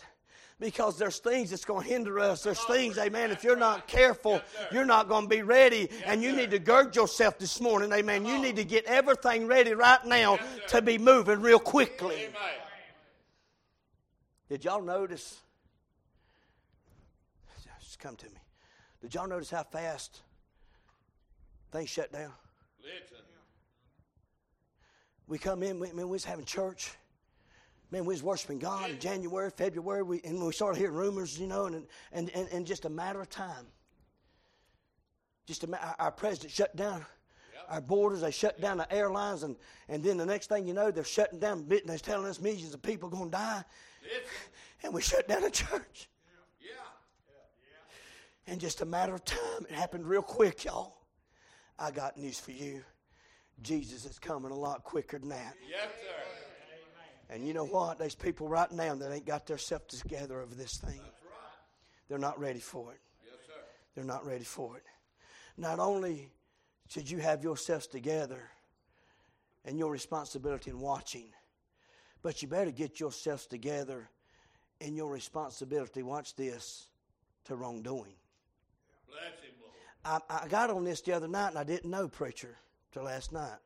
[0.64, 2.44] because there's things that's going to hinder us.
[2.44, 3.32] There's things, amen.
[3.32, 5.90] If you're not careful, you're not going to be ready.
[6.06, 8.26] And you need to gird yourself this morning, amen.
[8.26, 10.40] You need to get everything ready right now
[10.70, 12.30] to be moving real quickly.
[14.50, 15.40] Did y'all notice?
[17.80, 18.40] Just come to me.
[19.02, 20.22] Did y'all notice how fast
[21.72, 22.32] things shut down?
[25.28, 26.92] We come in, we, we was having church.
[27.92, 31.48] man, we was worshiping God in January, February, we, and we started hearing rumors, you
[31.48, 33.66] know, and, and, and, and just a matter of time.
[35.46, 37.06] Just a, our president shut down
[37.70, 39.56] our borders, they shut down the airlines, and,
[39.90, 42.82] and then the next thing you know, they're shutting down, they're telling us millions of
[42.82, 43.64] people are going to die,
[44.84, 46.10] and we shut down the church.
[48.46, 50.98] In just a matter of time, it happened real quick, y'all.
[51.80, 52.84] I got news for you.
[53.62, 55.56] Jesus is coming a lot quicker than that.
[55.70, 57.34] Yes, sir.
[57.34, 57.98] And you know what?
[57.98, 61.00] There's people right now that ain't got their self together over this thing.
[62.10, 63.00] They're not ready for it.
[63.26, 63.54] Yes, sir.
[63.96, 64.84] They're not ready for it.
[65.58, 66.30] Not only
[66.90, 68.42] should you have yourselves together
[69.66, 71.28] and your responsibility in watching,
[72.24, 74.10] but you better get yourselves together
[74.80, 76.88] in your responsibility, watch this,
[77.46, 78.16] to wrongdoing.
[80.06, 82.58] I, I got on this the other night and I didn't know, preacher,
[82.92, 83.60] till last night.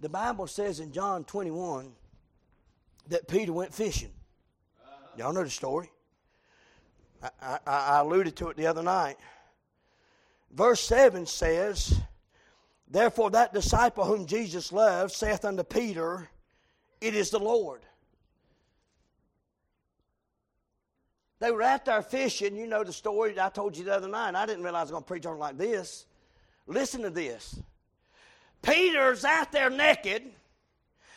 [0.00, 1.92] The Bible says in John 21
[3.08, 4.12] that Peter went fishing.
[5.16, 5.90] Y'all know the story.
[7.22, 9.16] I, I, I alluded to it the other night.
[10.52, 11.98] Verse 7 says,
[12.86, 16.28] Therefore that disciple whom Jesus loved saith unto Peter,
[17.00, 17.82] It is the Lord.
[21.40, 22.56] They were out there fishing.
[22.56, 24.34] You know the story I told you the other night.
[24.34, 26.06] I didn't realize I was going to preach on it like this.
[26.66, 27.60] Listen to this.
[28.62, 30.24] Peter's out there naked.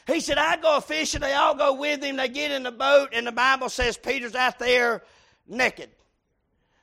[0.07, 1.21] He said, I go fishing.
[1.21, 2.17] They all go with him.
[2.17, 5.03] They get in the boat, and the Bible says Peter's out there
[5.47, 5.89] naked.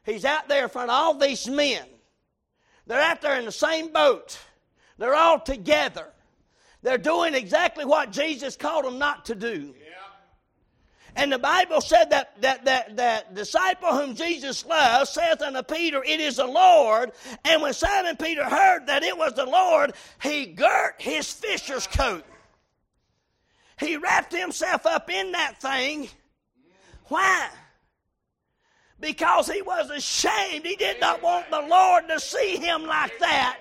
[0.04, 1.84] He's out there in front of all these men.
[2.86, 4.38] They're out there in the same boat.
[4.96, 6.08] They're all together.
[6.82, 9.74] They're doing exactly what Jesus called them not to do.
[11.16, 16.00] And the Bible said that, that, that, that disciple whom Jesus loved saith unto Peter,
[16.04, 17.10] It is the Lord.
[17.44, 22.24] And when Simon Peter heard that it was the Lord, he girt his fisher's coat.
[23.80, 26.08] He wrapped himself up in that thing.
[27.06, 27.48] Why?
[29.00, 30.64] Because he was ashamed.
[30.64, 33.58] He did not want the Lord to see him like that.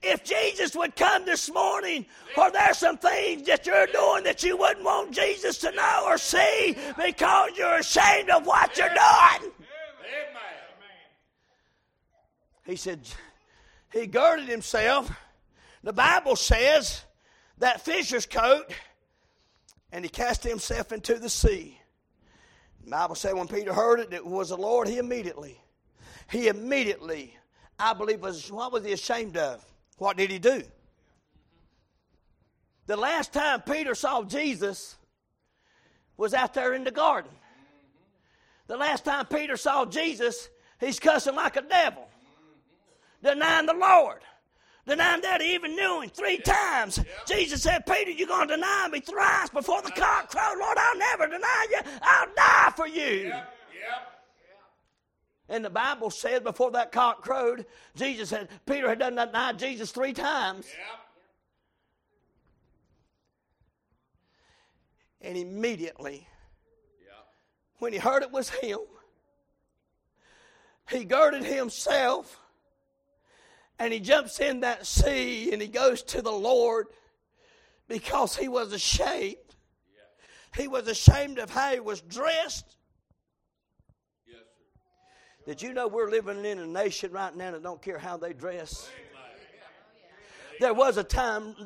[0.00, 2.06] If Jesus would come this morning,
[2.36, 6.18] or there's some things that you're doing that you wouldn't want Jesus to know or
[6.18, 9.52] see because you're ashamed of what you're doing.
[12.64, 13.00] He said,
[13.92, 15.10] he girded himself.
[15.82, 17.02] The Bible says
[17.58, 18.70] that fisher's coat,
[19.90, 21.80] and he cast himself into the sea.
[22.84, 25.60] The Bible said when Peter heard it, it was the Lord, he immediately,
[26.30, 27.36] he immediately,
[27.78, 29.64] I believe, was what was he ashamed of?
[29.98, 30.62] What did he do?
[32.86, 34.96] The last time Peter saw Jesus
[36.16, 37.30] was out there in the garden.
[38.66, 40.48] The last time Peter saw Jesus,
[40.80, 42.08] he's cussing like a devil,
[43.22, 44.20] denying the Lord,
[44.86, 47.00] denying that he even knew him three times.
[47.26, 50.56] Jesus said, Peter, you're going to deny me thrice before the cock crows.
[50.58, 51.78] Lord, I'll never deny you.
[52.02, 53.32] I'll die for you.
[55.48, 57.64] And the Bible said before that cock crowed,
[57.96, 60.66] Jesus had Peter had done that denied Jesus three times.
[65.20, 66.28] And immediately,
[67.78, 68.78] when he heard it was him,
[70.90, 72.40] he girded himself
[73.78, 76.86] and he jumps in that sea and he goes to the Lord
[77.88, 79.36] because he was ashamed.
[80.56, 82.77] He was ashamed of how he was dressed.
[85.48, 88.34] Did you know we're living in a nation right now that don't care how they
[88.34, 88.90] dress?
[90.60, 91.56] There was a time,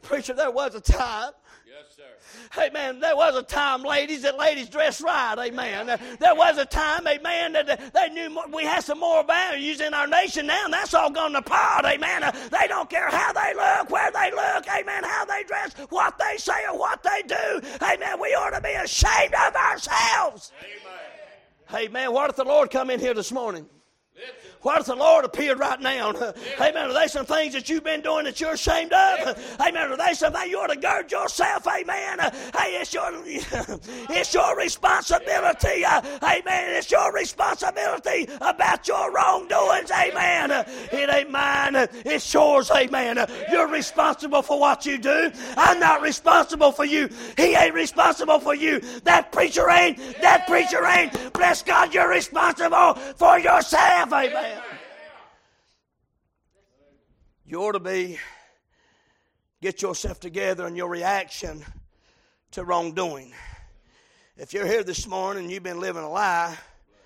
[0.00, 1.32] preacher, there was a time
[1.66, 2.62] Yes, sir.
[2.66, 2.98] Amen.
[2.98, 5.36] There was a time, ladies, that ladies dressed right.
[5.38, 5.86] Amen.
[6.18, 9.92] There was a time, amen, that they knew more, we had some more values in
[9.92, 11.84] our nation now, and that's all gone to pot.
[11.84, 12.22] Amen.
[12.50, 14.66] They don't care how they look, where they look.
[14.66, 15.04] Amen.
[15.04, 17.60] How they dress, what they say, or what they do.
[17.82, 18.18] Amen.
[18.18, 20.52] We ought to be ashamed of ourselves.
[20.60, 21.17] Amen.
[21.70, 23.66] Hey, man, what if the Lord come in here this morning?
[24.62, 26.10] What does the Lord appear right now?
[26.60, 26.90] Amen.
[26.90, 29.56] Are there some things that you've been doing that you're ashamed of?
[29.60, 29.92] Amen.
[29.92, 31.66] Are there some something you ought to gird yourself?
[31.66, 32.18] Amen.
[32.58, 35.84] Hey, it's your it's your responsibility.
[35.84, 36.74] Amen.
[36.76, 39.90] It's your responsibility about your wrongdoings.
[39.90, 40.50] Amen.
[40.92, 41.76] It ain't mine.
[42.04, 42.70] It's yours.
[42.70, 43.24] Amen.
[43.52, 45.30] You're responsible for what you do.
[45.56, 47.08] I'm not responsible for you.
[47.36, 48.80] He ain't responsible for you.
[49.04, 49.98] That preacher ain't.
[50.20, 51.32] That preacher ain't.
[51.32, 54.12] Bless God, you're responsible for yourself.
[54.12, 54.57] Amen.
[57.48, 58.18] You ought to be,
[59.62, 61.64] get yourself together in your reaction
[62.50, 63.32] to wrongdoing.
[64.36, 66.58] If you're here this morning and you've been living a lie,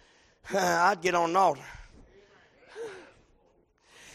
[0.53, 1.63] I'd get on an altar.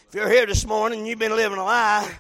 [0.09, 2.11] If you're here this morning and you've been living a lie,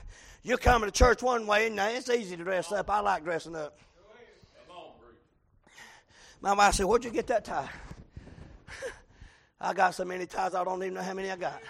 [0.41, 2.89] You're coming to church one way, and now it's easy to dress up.
[2.89, 3.77] I like dressing up.
[6.39, 7.69] My wife said, Where'd you get that tie?
[9.59, 11.61] I got so many ties, I don't even know how many I got.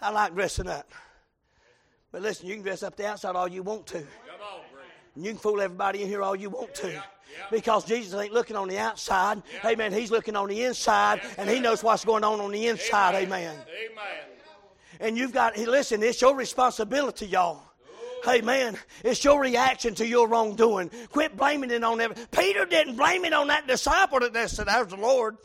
[0.00, 0.90] I like dressing up.
[2.12, 3.98] But listen, you can dress up the outside all you want to.
[3.98, 7.02] And You can fool everybody in here all you want to.
[7.50, 9.42] Because Jesus ain't looking on the outside.
[9.64, 9.92] Amen.
[9.92, 13.14] He's looking on the inside, and He knows what's going on on the inside.
[13.14, 13.56] Amen.
[15.00, 17.62] And you've got, listen, it's your responsibility, y'all.
[18.24, 20.90] Hey man, It's your reaction to your wrongdoing.
[21.10, 22.16] Quit blaming it on every.
[22.32, 25.36] Peter didn't blame it on that disciple that said, There's the Lord.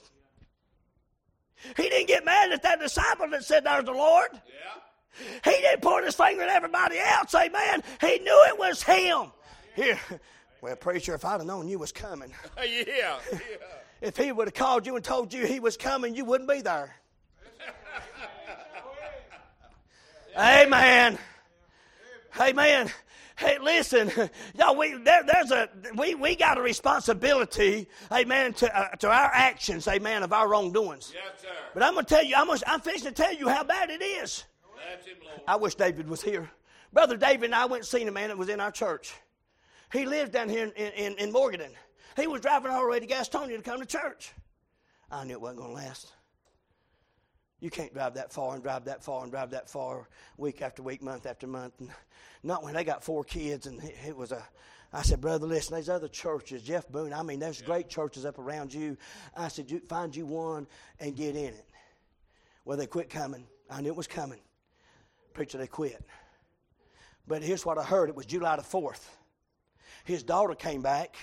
[1.78, 4.30] He didn't get mad at that disciple that said, There's the Lord.
[4.34, 5.30] Yeah.
[5.44, 7.34] He didn't point his finger at everybody else.
[7.36, 7.84] Amen.
[8.02, 9.32] He knew it was him.
[9.76, 10.00] Here.
[10.62, 12.32] Well, preacher, if I'd have known you was coming.
[12.58, 12.84] yeah.
[12.88, 13.18] yeah.
[14.00, 16.62] If he would have called you and told you he was coming, you wouldn't be
[16.62, 16.96] there.
[20.38, 21.18] Amen.
[22.40, 22.90] Amen.
[23.36, 24.12] Hey, listen,
[24.56, 24.76] y'all.
[24.76, 29.88] We there, there's a we we got a responsibility, amen, to uh, to our actions,
[29.88, 31.12] amen, of our wrongdoings.
[31.14, 31.48] Yes, sir.
[31.74, 34.02] But I'm gonna tell you, I'm gonna, I'm fixing to tell you how bad it
[34.02, 34.46] is.
[35.06, 35.16] Him,
[35.48, 36.50] I wish David was here,
[36.92, 39.14] brother David and I went and seen a man that was in our church.
[39.92, 41.72] He lived down here in in, in Morganton.
[42.16, 44.32] He was driving all the way to Gastonia to come to church.
[45.10, 46.12] I knew it wasn't gonna last.
[47.64, 50.84] You can't drive that far and drive that far and drive that far week after
[50.84, 51.80] week, month after month.
[51.80, 51.90] And
[52.44, 54.46] not when they got four kids and it was a.
[54.92, 56.62] I said, brother, listen, there's other churches.
[56.62, 58.98] Jeff Boone, I mean, there's great churches up around you.
[59.34, 60.68] I said, you, find you one
[61.00, 61.66] and get in it.
[62.66, 63.48] Well, they quit coming.
[63.70, 64.42] I knew it was coming.
[65.34, 66.04] Preacher, they quit.
[67.30, 68.10] But here's what I heard.
[68.10, 69.08] It was July the 4th.
[70.04, 71.16] His daughter came back,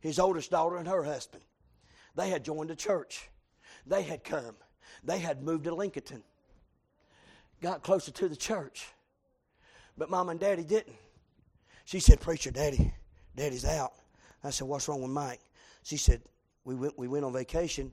[0.00, 1.44] his oldest daughter and her husband.
[2.16, 3.30] They had joined the church.
[3.86, 4.56] They had come.
[5.04, 6.22] They had moved to Lincolnton,
[7.60, 8.86] got closer to the church.
[9.96, 10.96] But mom and daddy didn't.
[11.84, 12.92] She said, Preacher, daddy,
[13.36, 13.92] daddy's out.
[14.42, 15.40] I said, What's wrong with Mike?
[15.82, 16.22] She said,
[16.64, 17.92] We went, we went on vacation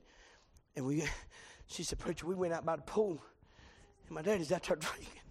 [0.74, 1.04] and we,
[1.66, 3.22] she said, Preacher, we went out by the pool
[4.06, 5.21] and my daddy's out there drinking.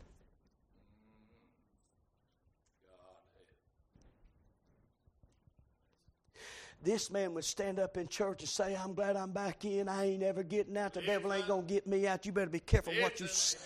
[6.84, 9.88] This man would stand up in church and say, I'm glad I'm back in.
[9.88, 10.94] I ain't ever getting out.
[10.94, 12.26] The devil ain't going to get me out.
[12.26, 13.60] You better be careful what you say.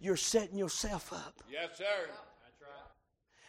[0.00, 1.42] You're setting yourself up.
[1.50, 2.10] Yes, sir.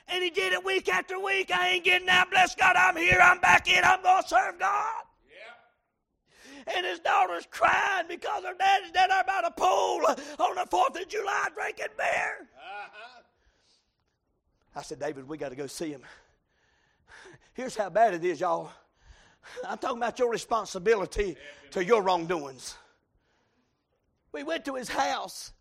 [0.07, 1.51] And he did it week after week.
[1.51, 2.29] I ain't getting out.
[2.29, 3.19] Bless God, I'm here.
[3.21, 3.83] I'm back in.
[3.83, 5.03] I'm going to serve God.
[5.27, 6.75] Yeah.
[6.77, 11.01] And his daughter's crying because her daddy's down there by the pool on the 4th
[11.01, 12.47] of July drinking beer.
[12.55, 13.21] Uh-huh.
[14.75, 16.01] I said, David, we got to go see him.
[17.55, 18.69] Here's how bad it is, y'all.
[19.65, 21.37] I'm talking about your responsibility
[21.71, 22.75] to your wrongdoings.
[24.33, 25.53] We went to his house.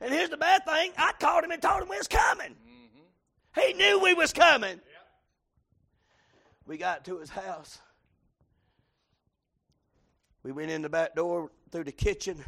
[0.00, 2.50] And here's the bad thing I called him and told him we was coming.
[2.50, 3.60] Mm-hmm.
[3.60, 4.70] He knew we was coming.
[4.70, 4.82] Yep.
[6.66, 7.78] We got to his house.
[10.42, 12.42] We went in the back door through the kitchen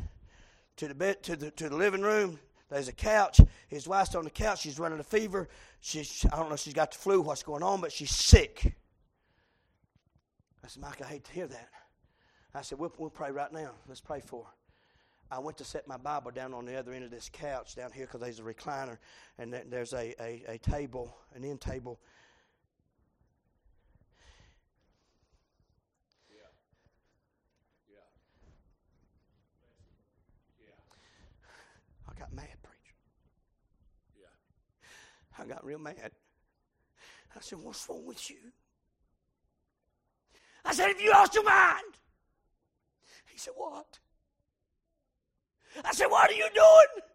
[0.76, 2.40] to the bed to the to the living room.
[2.70, 3.40] There's a couch.
[3.68, 4.60] His wife's on the couch.
[4.60, 5.48] She's running a fever.
[5.80, 8.74] She's, I don't know if she's got the flu, what's going on, but she's sick.
[10.64, 11.68] I said, Mike, I hate to hear that.
[12.54, 13.72] I said, we'll, we'll pray right now.
[13.88, 14.50] Let's pray for her.
[15.32, 17.92] I went to set my Bible down on the other end of this couch down
[17.92, 18.98] here because there's a recliner
[19.38, 22.00] and there's a, a, a table, an end table.
[26.28, 26.36] Yeah.
[27.92, 27.98] Yeah.
[30.60, 30.72] Yeah.
[32.08, 32.48] I got mad.
[35.40, 36.10] I got real mad.
[37.34, 38.36] I said, What's wrong with you?
[40.64, 41.94] I said, Have you lost your mind?
[43.26, 43.98] He said, What?
[45.84, 47.06] I said, What are you doing?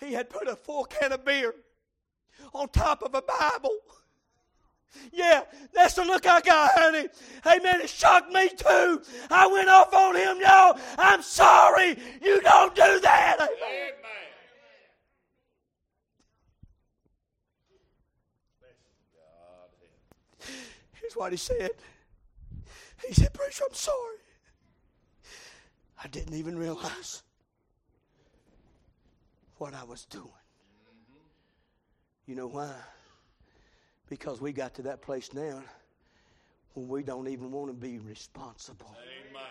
[0.00, 1.54] He had put a full can of beer
[2.52, 3.76] on top of a Bible.
[5.10, 7.08] Yeah, that's the look I got, honey.
[7.42, 9.02] Hey, man, it shocked me too.
[9.30, 10.78] I went off on him, y'all.
[10.98, 11.96] I'm sorry.
[12.20, 13.36] You don't do that.
[13.40, 13.48] Amen.
[13.50, 14.31] Amen.
[21.02, 21.72] Here's what he said.
[23.06, 24.16] He said, Preacher, I'm sorry.
[26.02, 27.22] I didn't even realize
[29.58, 30.28] what I was doing.
[32.26, 32.72] You know why?
[34.08, 35.62] Because we got to that place now
[36.74, 38.94] when we don't even want to be responsible
[39.30, 39.42] Amen.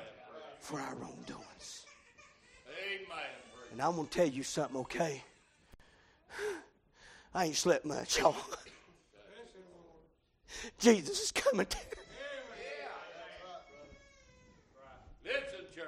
[0.60, 1.86] for our wrongdoings.
[2.68, 3.28] Amen.
[3.72, 5.24] And I'm going to tell you something, okay?
[7.34, 8.36] I ain't slept much, y'all.
[10.80, 11.68] Jesus is coming.
[15.24, 15.86] Listen, church.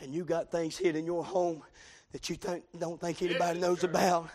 [0.00, 1.62] And you got things hid in your home
[2.12, 4.28] that you think, don't think anybody knows about.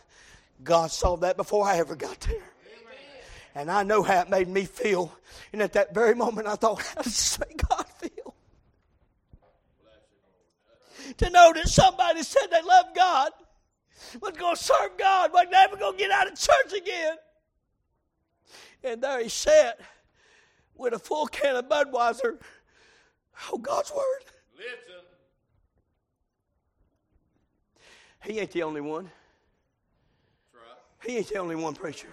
[0.63, 2.43] God saw that before I ever got there.
[3.55, 5.11] And I know how it made me feel.
[5.51, 8.35] And at that very moment, I thought, how does this make God feel?
[11.17, 13.31] To know that somebody said they love God,
[14.21, 17.15] was going to serve God, was never going to get out of church again.
[18.83, 19.79] And there he sat
[20.75, 22.37] with a full can of Budweiser.
[23.51, 24.23] Oh, God's word.
[24.57, 25.05] Listen.
[28.23, 29.09] He ain't the only one.
[31.05, 32.09] He ain't the only one preacher.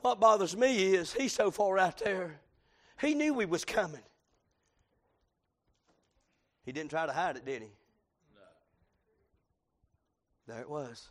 [0.00, 2.40] What bothers me is he's so far out there.
[3.00, 4.02] He knew we was coming.
[6.64, 7.68] He didn't try to hide it, did he?
[8.34, 8.42] No.
[10.48, 11.08] There it was.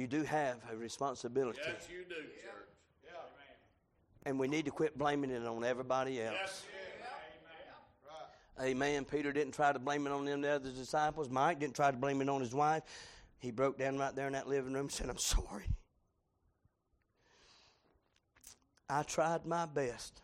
[0.00, 1.58] You do have a responsibility.
[1.62, 2.70] Yes, you do, church.
[3.04, 3.10] Yeah.
[4.24, 6.36] And we need to quit blaming it on everybody else.
[6.40, 6.62] Yes.
[8.58, 9.04] yeah, Amen.
[9.04, 11.28] Peter didn't try to blame it on them the other disciples.
[11.28, 12.82] Mike didn't try to blame it on his wife.
[13.40, 15.66] He broke down right there in that living room and said, I'm sorry.
[18.88, 20.22] I tried my best.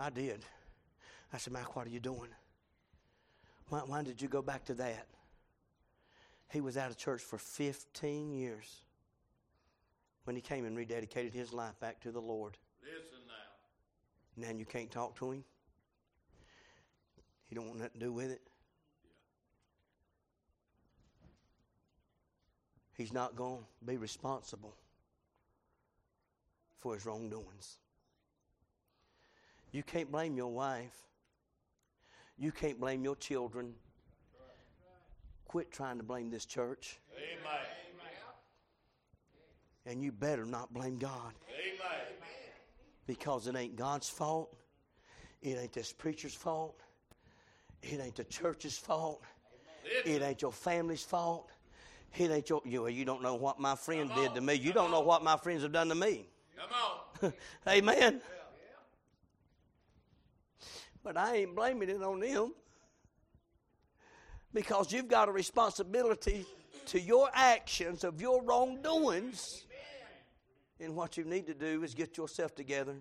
[0.00, 0.44] I did.
[1.32, 2.30] I said, Mike, what are you doing?
[3.68, 5.06] Why, why did you go back to that?
[6.50, 8.82] He was out of church for 15 years
[10.24, 12.58] when he came and rededicated his life back to the Lord.
[12.82, 13.20] Listen
[14.36, 14.48] now.
[14.48, 15.44] Now you can't talk to him.
[17.48, 18.42] He don't want nothing to do with it.
[22.96, 24.74] He's not going to be responsible
[26.78, 27.78] for his wrongdoings.
[29.72, 30.96] You can't blame your wife.
[32.38, 33.74] You can't blame your children.
[35.50, 37.00] Quit trying to blame this church.
[37.16, 37.58] Amen.
[39.84, 42.06] And you better not blame God Amen.
[43.08, 44.54] because it ain't God's fault.
[45.42, 46.78] It ain't this preacher's fault.
[47.82, 49.24] It ain't the church's fault.
[50.04, 51.50] It ain't your family's fault.
[52.16, 54.54] It ain't your you, you don't know what my friend did to me.
[54.54, 56.28] You don't know what my friends have done to me.
[56.56, 56.70] Come
[57.24, 57.32] on.
[57.68, 58.20] Amen.
[61.02, 62.52] But I ain't blaming it on them.
[64.52, 66.44] Because you've got a responsibility
[66.86, 69.64] to your actions of your wrongdoings.
[70.80, 72.96] And what you need to do is get yourself together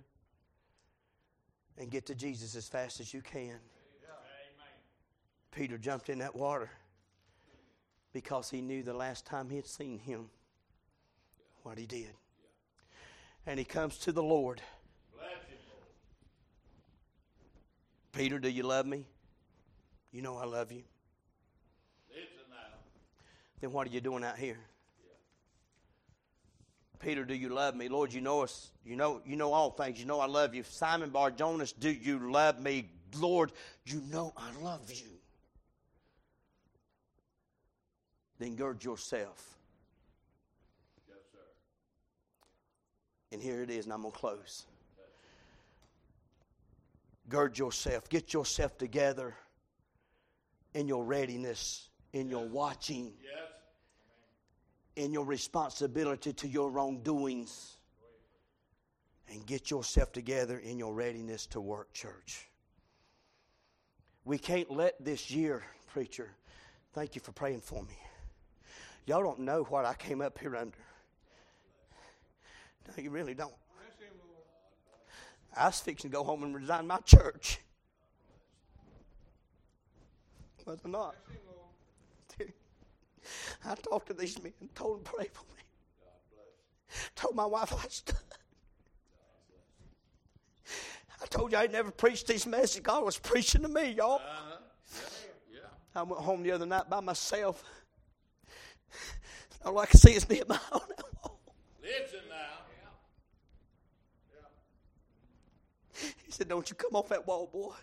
[1.77, 3.55] and get to Jesus as fast as you can.
[5.51, 6.69] Peter jumped in that water
[8.13, 10.29] because he knew the last time he had seen him
[11.63, 12.13] what he did.
[13.45, 14.61] And he comes to the Lord.
[18.11, 19.05] Peter, do you love me?
[20.11, 20.83] You know I love you.
[23.61, 24.59] Then what are you doing out here?
[26.99, 27.87] Peter, do you love me?
[27.87, 28.71] Lord, you know us.
[28.85, 29.99] You know, you know all things.
[29.99, 30.63] You know I love you.
[30.63, 32.89] Simon Bar Jonas, do you love me?
[33.17, 33.53] Lord,
[33.85, 35.07] you know I love you.
[38.37, 39.57] Then gird yourself.
[41.07, 41.39] Yes, sir.
[43.31, 44.65] And here it is, and I'm going to close.
[47.27, 48.09] Gird yourself.
[48.09, 49.35] Get yourself together
[50.73, 53.51] in your readiness, in your watching, Yes.
[54.95, 57.77] in your responsibility to your wrongdoings.
[59.31, 62.49] And get yourself together in your readiness to work, church.
[64.25, 66.31] We can't let this year, preacher,
[66.93, 67.95] thank you for praying for me.
[69.05, 70.77] Y'all don't know what I came up here under.
[72.87, 73.53] No, you really don't.
[75.55, 77.59] I was fixing to go home and resign my church.
[80.65, 81.15] Was I not?
[83.65, 85.63] I talked to these men, told them to pray for me.
[87.15, 88.17] Told my wife I was done.
[91.21, 92.83] I told you I never preached this message.
[92.83, 94.15] God was preaching to me, y'all.
[94.15, 94.57] Uh-huh.
[95.51, 95.59] Yeah.
[95.95, 97.63] I went home the other night by myself.
[99.65, 100.81] All I could see is me at my own
[101.23, 101.39] wall.
[101.81, 102.35] Listen now.
[106.25, 107.73] He said, Don't you come off that wall, boy.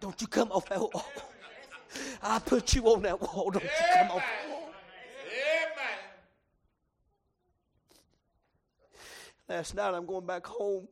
[0.00, 1.04] Don't you come off that wall.
[2.22, 3.50] I put you on that wall.
[3.50, 4.70] Don't you come off that wall.
[5.26, 5.98] Amen.
[9.48, 10.86] Last night I'm going back home.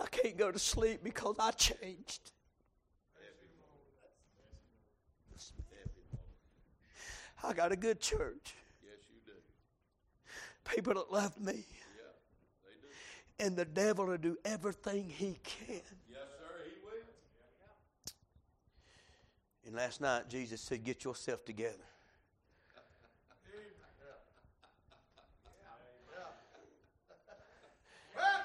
[0.00, 2.32] I can't go to sleep because I changed.
[7.44, 8.54] I got a good church.
[8.82, 9.32] Yes, you do.
[10.64, 11.52] People that love me.
[11.52, 12.02] Yeah,
[12.64, 13.46] they do.
[13.46, 15.68] And the devil will do everything he can.
[15.68, 17.04] Yes, sir, he will.
[19.66, 21.74] And last night Jesus said, Get yourself together.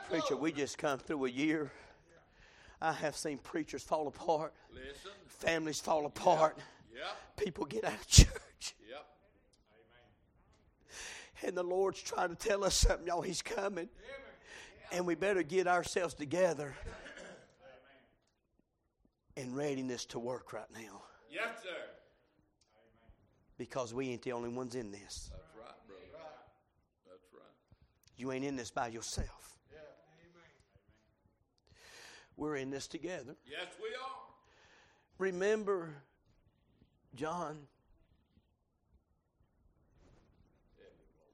[0.10, 1.72] Preacher, we just come through a year.
[2.82, 5.12] I have seen preachers fall apart, Listen.
[5.28, 6.58] families fall apart,
[6.94, 7.38] Yep.
[7.38, 8.76] people get out of church.
[8.90, 9.06] Yep.
[11.44, 13.22] And the Lord's trying to tell us something, y'all.
[13.22, 13.88] He's coming.
[14.92, 16.76] And we better get ourselves together
[19.38, 21.70] in readiness to work right now Yes, sir.
[23.58, 25.30] because we ain't the only ones in this.
[25.32, 26.26] That's right, brother.
[27.08, 27.42] That's right.
[28.18, 29.56] You ain't in this by yourself.
[29.72, 29.78] Yeah.
[30.24, 30.50] Amen.
[32.36, 33.36] We're in this together.
[33.46, 34.18] Yes, we are.
[35.20, 35.94] Remember,
[37.16, 37.60] John,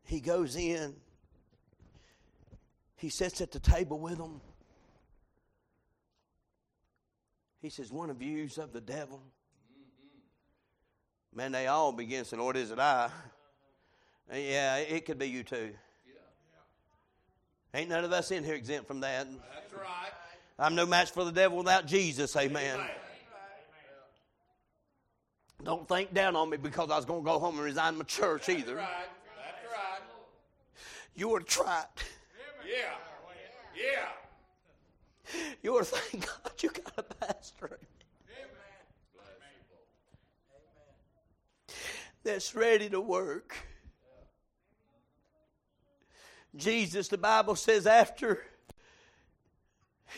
[0.03, 0.95] he goes in,
[2.97, 4.41] he sits at the table with them.
[7.61, 9.21] He says, One of you's of the devil.
[11.33, 13.09] Man, they all begin saying, Lord, is it I?
[14.29, 15.69] Yeah, it could be you too.
[17.73, 19.25] Ain't none of us in here exempt from that.
[19.25, 20.11] That's right.
[20.59, 22.75] I'm no match for the devil without Jesus, amen.
[22.75, 22.89] Amen.
[25.63, 28.03] Don't think down on me because I was going to go home and resign my
[28.03, 28.75] church either.
[28.75, 29.07] That's right.
[29.37, 30.01] That's right.
[31.15, 32.03] You were to it.
[32.65, 32.93] Yeah.
[33.75, 34.09] Yeah.
[35.61, 37.79] You were to thank God you got a pastor
[42.27, 43.55] that's ready to work.
[46.57, 48.43] Jesus, the Bible says, after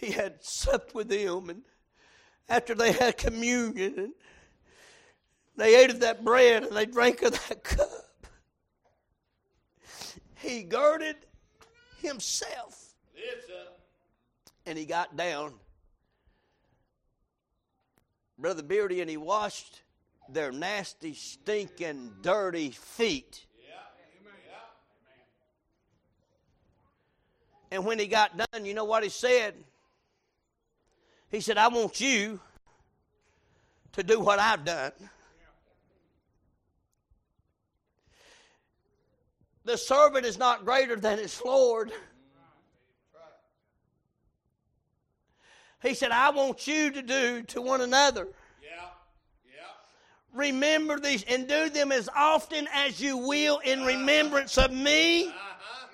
[0.01, 1.62] he had supped with them and
[2.49, 4.14] after they had communion and
[5.55, 8.28] they ate of that bread and they drank of that cup,
[10.41, 11.18] he girded
[12.01, 12.95] himself
[14.66, 15.53] and he got down.
[18.39, 19.84] Brother Beardy, and he washed
[20.34, 23.46] their nasty, stinking, dirty feet.
[27.72, 29.54] And when he got done, you know what he said?
[31.30, 32.40] He said, I want you
[33.94, 34.92] to do what I've done.
[39.66, 41.92] The servant is not greater than his Lord.
[45.84, 48.28] He said, I want you to do to one another.
[50.34, 55.28] Remember these and do them as often as you will in remembrance of me.
[55.28, 55.88] Uh-huh.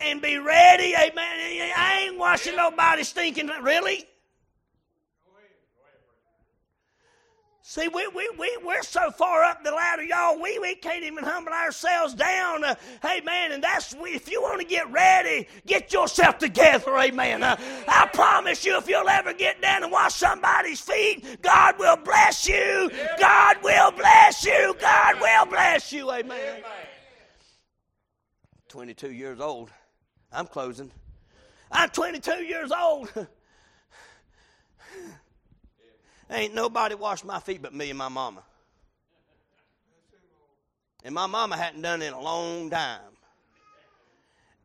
[0.00, 0.94] and be ready.
[0.94, 1.72] Amen.
[1.76, 3.48] I ain't washing nobody stinking.
[3.62, 4.06] Really?
[7.70, 11.22] See, we, we, we, we're so far up the ladder, y'all, we, we can't even
[11.22, 12.64] humble ourselves down.
[12.64, 17.42] Uh, hey, man, and that's, if you want to get ready, get yourself together, amen.
[17.42, 17.56] Uh,
[17.86, 22.48] I promise you, if you'll ever get down and wash somebody's feet, God will bless
[22.48, 22.90] you.
[23.20, 24.74] God will bless you.
[24.80, 26.40] God will bless you, amen.
[26.40, 26.62] Amen.
[28.68, 29.70] 22 years old.
[30.32, 30.90] I'm closing.
[31.70, 33.12] I'm 22 years old.
[36.30, 38.42] Ain't nobody washed my feet but me and my mama.
[41.04, 43.00] And my mama hadn't done it in a long time.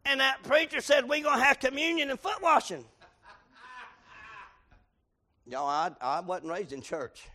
[0.05, 2.83] And that preacher said, We're going to have communion and foot washing.
[5.45, 7.27] Y'all, I, I wasn't raised in church.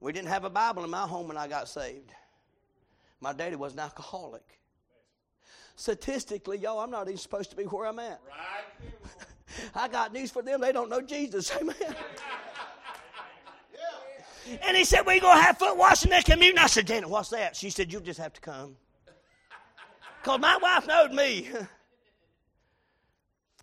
[0.00, 2.10] We didn't have a Bible in my home when I got saved.
[3.20, 4.44] My daddy was an alcoholic.
[5.74, 8.20] Statistically, y'all, I'm not even supposed to be where I'm at.
[8.28, 8.92] Right.
[9.74, 10.60] I got news for them.
[10.60, 11.50] They don't know Jesus.
[11.56, 11.74] Amen.
[14.66, 16.58] And he said, We're going to have foot washing and communion.
[16.58, 17.56] I said, Janet, what's that?
[17.56, 18.76] She said, You'll just have to come.
[20.22, 21.48] Because my wife knowed me.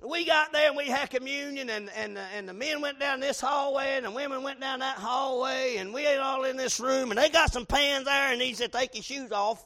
[0.07, 3.39] We got there and we had communion, and, and, and the men went down this
[3.39, 7.11] hallway, and the women went down that hallway, and we ate all in this room,
[7.11, 9.65] and they got some pans there, and he said, Take your shoes off.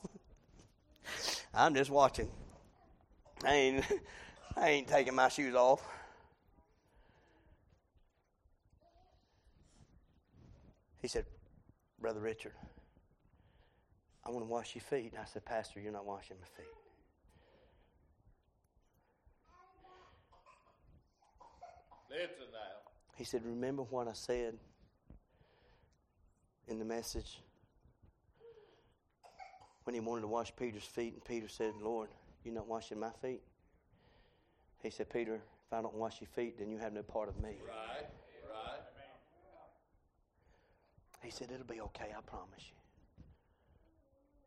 [1.53, 2.29] I'm just watching.
[3.43, 3.85] I ain't,
[4.55, 5.85] I ain't taking my shoes off.
[11.01, 11.25] He said,
[11.99, 12.53] Brother Richard,
[14.25, 15.11] I want to wash your feet.
[15.13, 16.67] And I said, Pastor, you're not washing my feet.
[22.09, 22.91] Listen now.
[23.15, 24.55] He said, Remember what I said
[26.67, 27.39] in the message
[29.83, 32.09] when he wanted to wash Peter's feet, and Peter said, Lord,
[32.43, 33.41] you're not washing my feet?
[34.81, 37.37] He said, Peter, if I don't wash your feet, then you have no part of
[37.37, 37.57] me.
[37.67, 38.01] Right.
[38.01, 38.28] Right.
[41.23, 42.75] He said, It'll be okay, I promise you.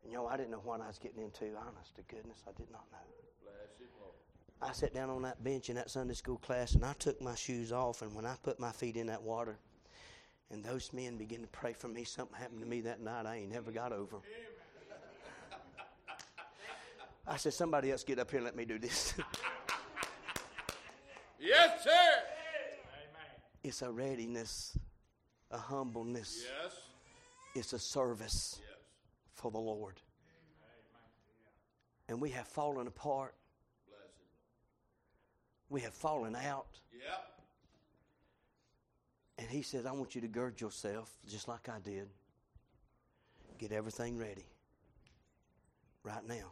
[0.03, 1.45] And you know, I didn't know what I was getting into.
[1.45, 2.97] Honest to goodness, I did not know.
[3.41, 4.13] Bless him, Lord.
[4.61, 7.35] I sat down on that bench in that Sunday school class and I took my
[7.35, 8.01] shoes off.
[8.01, 9.57] And when I put my feet in that water,
[10.51, 13.37] and those men began to pray for me, something happened to me that night I
[13.37, 14.17] ain't never got over.
[17.25, 19.13] I said, Somebody else get up here and let me do this.
[21.39, 21.89] Yes, sir.
[23.65, 24.77] It's a readiness,
[25.53, 26.43] a humbleness.
[26.63, 26.73] Yes.
[27.55, 28.79] It's a service Yes.
[29.33, 30.01] for the Lord.
[32.09, 33.35] And we have fallen apart.
[35.69, 36.79] We have fallen out.
[36.91, 37.39] Yep.
[39.37, 42.09] And he said, I want you to gird yourself just like I did.
[43.57, 44.45] Get everything ready
[46.03, 46.51] right now.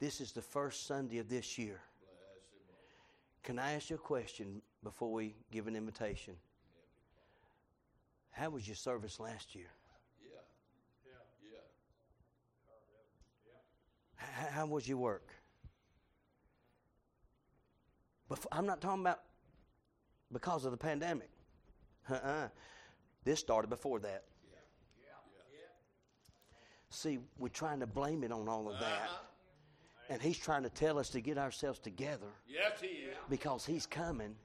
[0.00, 1.80] This is the first Sunday of this year.
[2.00, 2.60] Bless him.
[2.68, 3.42] Lord.
[3.44, 6.34] Can I ask you a question before we give an invitation?
[8.36, 9.70] How was your service last year?
[10.20, 10.40] Yeah.
[14.20, 14.46] Yeah.
[14.46, 15.28] H- How was your work?
[18.28, 19.20] Before, I'm not talking about
[20.32, 21.30] because of the pandemic.
[22.10, 22.48] Uh-uh.
[23.24, 24.24] This started before that.
[26.90, 28.84] See, we're trying to blame it on all of that.
[28.84, 29.18] Uh-huh.
[30.08, 33.16] And he's trying to tell us to get ourselves together Yes, he is.
[33.28, 34.36] because he's coming.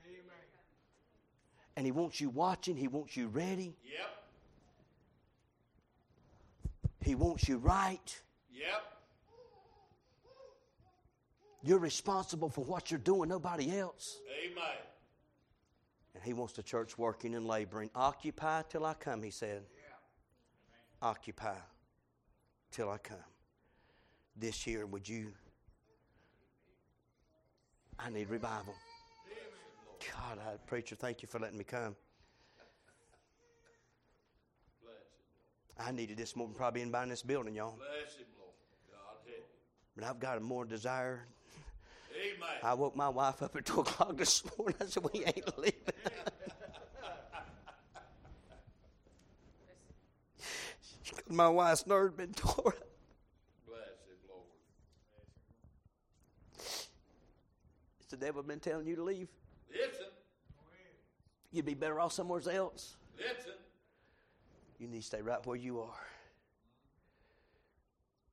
[1.82, 4.24] And he wants you watching, he wants you ready, Yep.
[7.00, 8.22] he wants you right.
[8.54, 8.84] Yep.
[11.64, 14.20] You're responsible for what you're doing, nobody else.
[14.46, 14.78] Amen.
[16.14, 17.90] And he wants the church working and laboring.
[17.96, 19.64] Occupy till I come, he said.
[21.02, 21.56] Occupy
[22.70, 23.18] till I come.
[24.36, 25.34] This year, would you?
[27.98, 28.76] I need revival.
[30.10, 31.96] God, I, preacher, thank you for letting me come.
[35.80, 37.76] I needed this more than probably anybody in this building, y'all.
[37.78, 38.54] Bless him, Lord.
[38.92, 39.44] God help him.
[39.96, 41.26] But I've got a more desire.
[42.14, 42.50] Amen.
[42.62, 44.76] I woke my wife up at 2 o'clock this morning.
[44.80, 45.80] I said, We ain't leaving.
[51.30, 52.76] my wife's nerve been tore up.
[53.68, 53.94] Lord.
[56.58, 59.30] Has the devil been telling you to leave?
[59.72, 60.08] Listen.
[61.52, 62.96] You'd be better off somewhere else.
[63.18, 63.54] Listen.
[64.80, 66.08] You need to stay right where you are.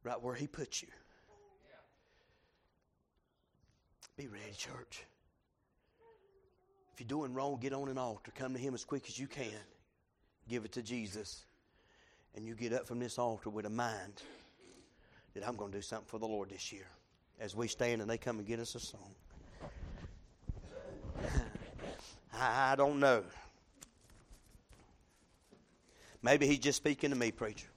[0.04, 0.88] Right where he put you.
[4.16, 5.04] Be ready, church.
[6.92, 8.32] If you're doing wrong, get on an altar.
[8.34, 9.52] Come to him as quick as you can.
[10.48, 11.44] Give it to Jesus.
[12.34, 14.22] And you get up from this altar with a mind
[15.34, 16.86] that I'm going to do something for the Lord this year.
[17.38, 19.14] As we stand and they come and get us a song.
[22.40, 23.24] I don't know.
[26.22, 27.68] Maybe he's just speaking to me, preacher.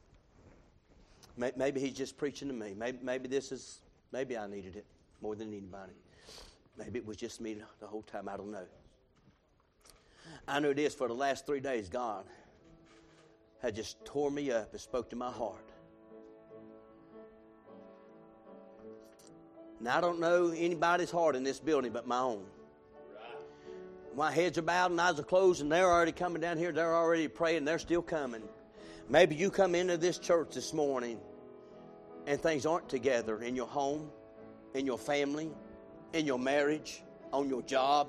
[1.37, 2.73] Maybe he's just preaching to me.
[2.77, 3.79] Maybe, maybe this is,
[4.11, 4.85] maybe I needed it
[5.21, 5.93] more than anybody.
[6.77, 8.27] Maybe it was just me the whole time.
[8.29, 8.65] I don't know.
[10.47, 12.25] I know this for the last three days, God
[13.61, 15.65] had just tore me up and spoke to my heart.
[19.79, 22.45] Now, I don't know anybody's heart in this building but my own.
[24.15, 26.71] My heads are bowed and eyes are closed, and they're already coming down here.
[26.71, 27.65] They're already praying.
[27.65, 28.43] They're still coming.
[29.09, 31.19] Maybe you come into this church this morning
[32.27, 34.09] and things aren't together in your home,
[34.73, 35.49] in your family,
[36.13, 37.03] in your marriage,
[37.33, 38.07] on your job,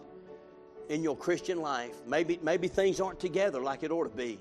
[0.89, 1.95] in your Christian life.
[2.07, 4.39] Maybe, maybe things aren't together like it ought to be.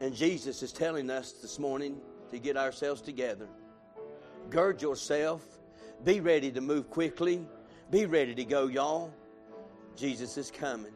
[0.00, 3.48] And Jesus is telling us this morning to get ourselves together.
[4.50, 5.42] Gird yourself.
[6.04, 7.46] Be ready to move quickly.
[7.90, 9.12] Be ready to go, y'all.
[9.96, 10.92] Jesus is coming.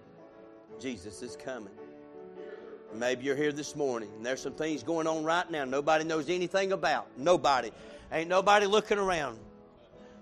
[0.80, 1.74] Jesus is coming.
[2.94, 6.30] Maybe you're here this morning and there's some things going on right now nobody knows
[6.30, 7.06] anything about.
[7.16, 7.72] Nobody.
[8.12, 9.38] Ain't nobody looking around.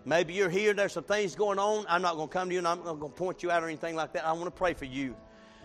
[0.05, 1.85] Maybe you're here, there's some things going on.
[1.89, 3.63] I'm not going to come to you and I'm not going to point you out
[3.63, 4.27] or anything like that.
[4.27, 5.15] I want to pray for you.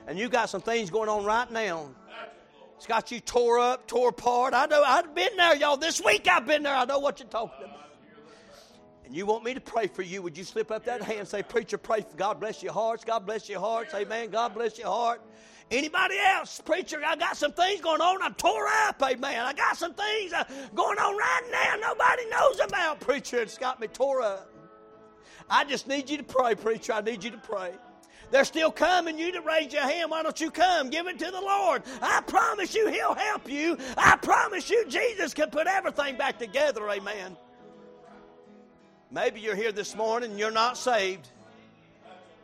[0.05, 1.89] And you got some things going on right now.
[2.75, 4.53] It's got you tore up, tore apart.
[4.53, 5.77] I know I've been there, y'all.
[5.77, 6.75] This week I've been there.
[6.75, 7.76] I know what you're talking about.
[9.07, 11.27] And you want me to pray for you, would you slip up that hand and
[11.27, 13.05] say, Preacher, pray for God bless your hearts.
[13.05, 13.93] God bless your hearts.
[13.93, 14.29] Amen.
[14.29, 15.21] God bless your heart.
[15.71, 16.59] Anybody else?
[16.59, 18.21] Preacher, I got some things going on.
[18.21, 19.01] I'm tore up.
[19.01, 19.45] Amen.
[19.45, 20.43] I got some things uh,
[20.75, 22.99] going on right now nobody knows about.
[22.99, 24.51] Preacher, it's got me tore up.
[25.49, 26.91] I just need you to pray, preacher.
[26.91, 27.71] I need you to pray.
[28.29, 29.17] They're still coming.
[29.17, 30.11] You to raise your hand.
[30.11, 30.89] Why don't you come?
[30.89, 31.83] Give it to the Lord.
[32.01, 33.77] I promise you, He'll help you.
[33.97, 36.89] I promise you, Jesus can put everything back together.
[36.89, 37.37] Amen.
[39.11, 41.29] Maybe you're here this morning and you're not saved.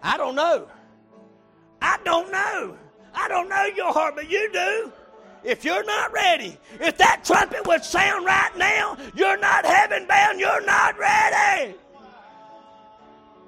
[0.01, 0.67] I don't know.
[1.81, 2.77] I don't know.
[3.13, 4.91] I don't know your heart, but you do.
[5.43, 10.39] If you're not ready, if that trumpet would sound right now, you're not heaven bound,
[10.39, 11.75] you're not ready.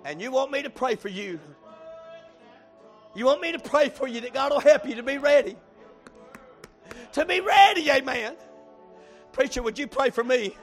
[0.03, 1.39] And you want me to pray for you.
[3.15, 5.55] You want me to pray for you that God will help you to be ready.
[7.13, 8.35] To be ready, amen.
[9.31, 10.55] Preacher, would you pray for me?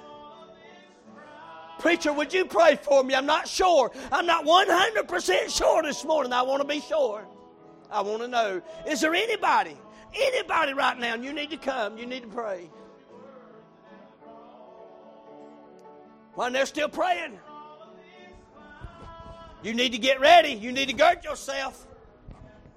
[1.82, 3.12] Preacher, would you pray for me?
[3.12, 3.90] I'm not sure.
[4.12, 6.32] I'm not 100% sure this morning.
[6.32, 7.26] I want to be sure.
[7.90, 8.62] I want to know.
[8.86, 9.76] Is there anybody,
[10.14, 12.70] anybody right now, you need to come, you need to pray?
[16.34, 17.36] While they're still praying,
[19.64, 20.52] you need to get ready.
[20.52, 21.84] You need to gird yourself.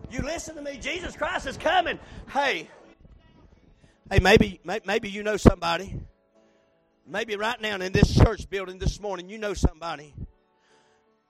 [0.09, 0.79] You listen to me.
[0.79, 1.99] Jesus Christ is coming.
[2.31, 2.71] Hey,
[4.09, 5.95] hey, maybe, maybe you know somebody.
[7.07, 10.13] Maybe right now in this church building this morning, you know somebody.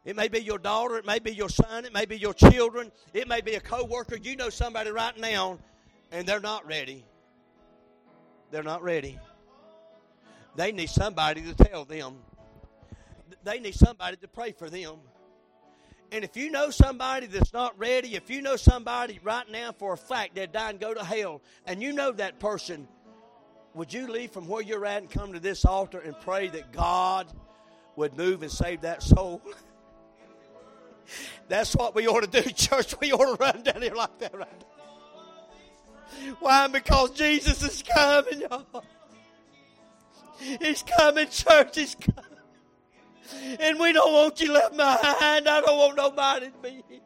[0.05, 2.91] It may be your daughter, it may be your son, it may be your children,
[3.13, 4.15] it may be a coworker.
[4.15, 5.59] You know somebody right now,
[6.11, 7.03] and they're not ready.
[8.51, 9.19] They're not ready.
[10.55, 12.19] They need somebody to tell them.
[13.43, 14.95] They need somebody to pray for them.
[16.11, 19.93] And if you know somebody that's not ready, if you know somebody right now for
[19.93, 22.87] a fact they're dying go to hell, and you know that person,
[23.75, 26.71] would you leave from where you're at and come to this altar and pray that
[26.71, 27.27] God
[27.97, 29.41] would move and save that soul?
[31.49, 32.95] That's what we ought to do, church.
[32.99, 36.35] We ought to run down here like that right now.
[36.39, 36.67] Why?
[36.67, 38.83] Because Jesus is coming, y'all.
[40.39, 41.75] He's coming, church.
[41.75, 43.59] He's coming.
[43.59, 45.47] And we don't want you left behind.
[45.47, 46.99] I don't want nobody to be here.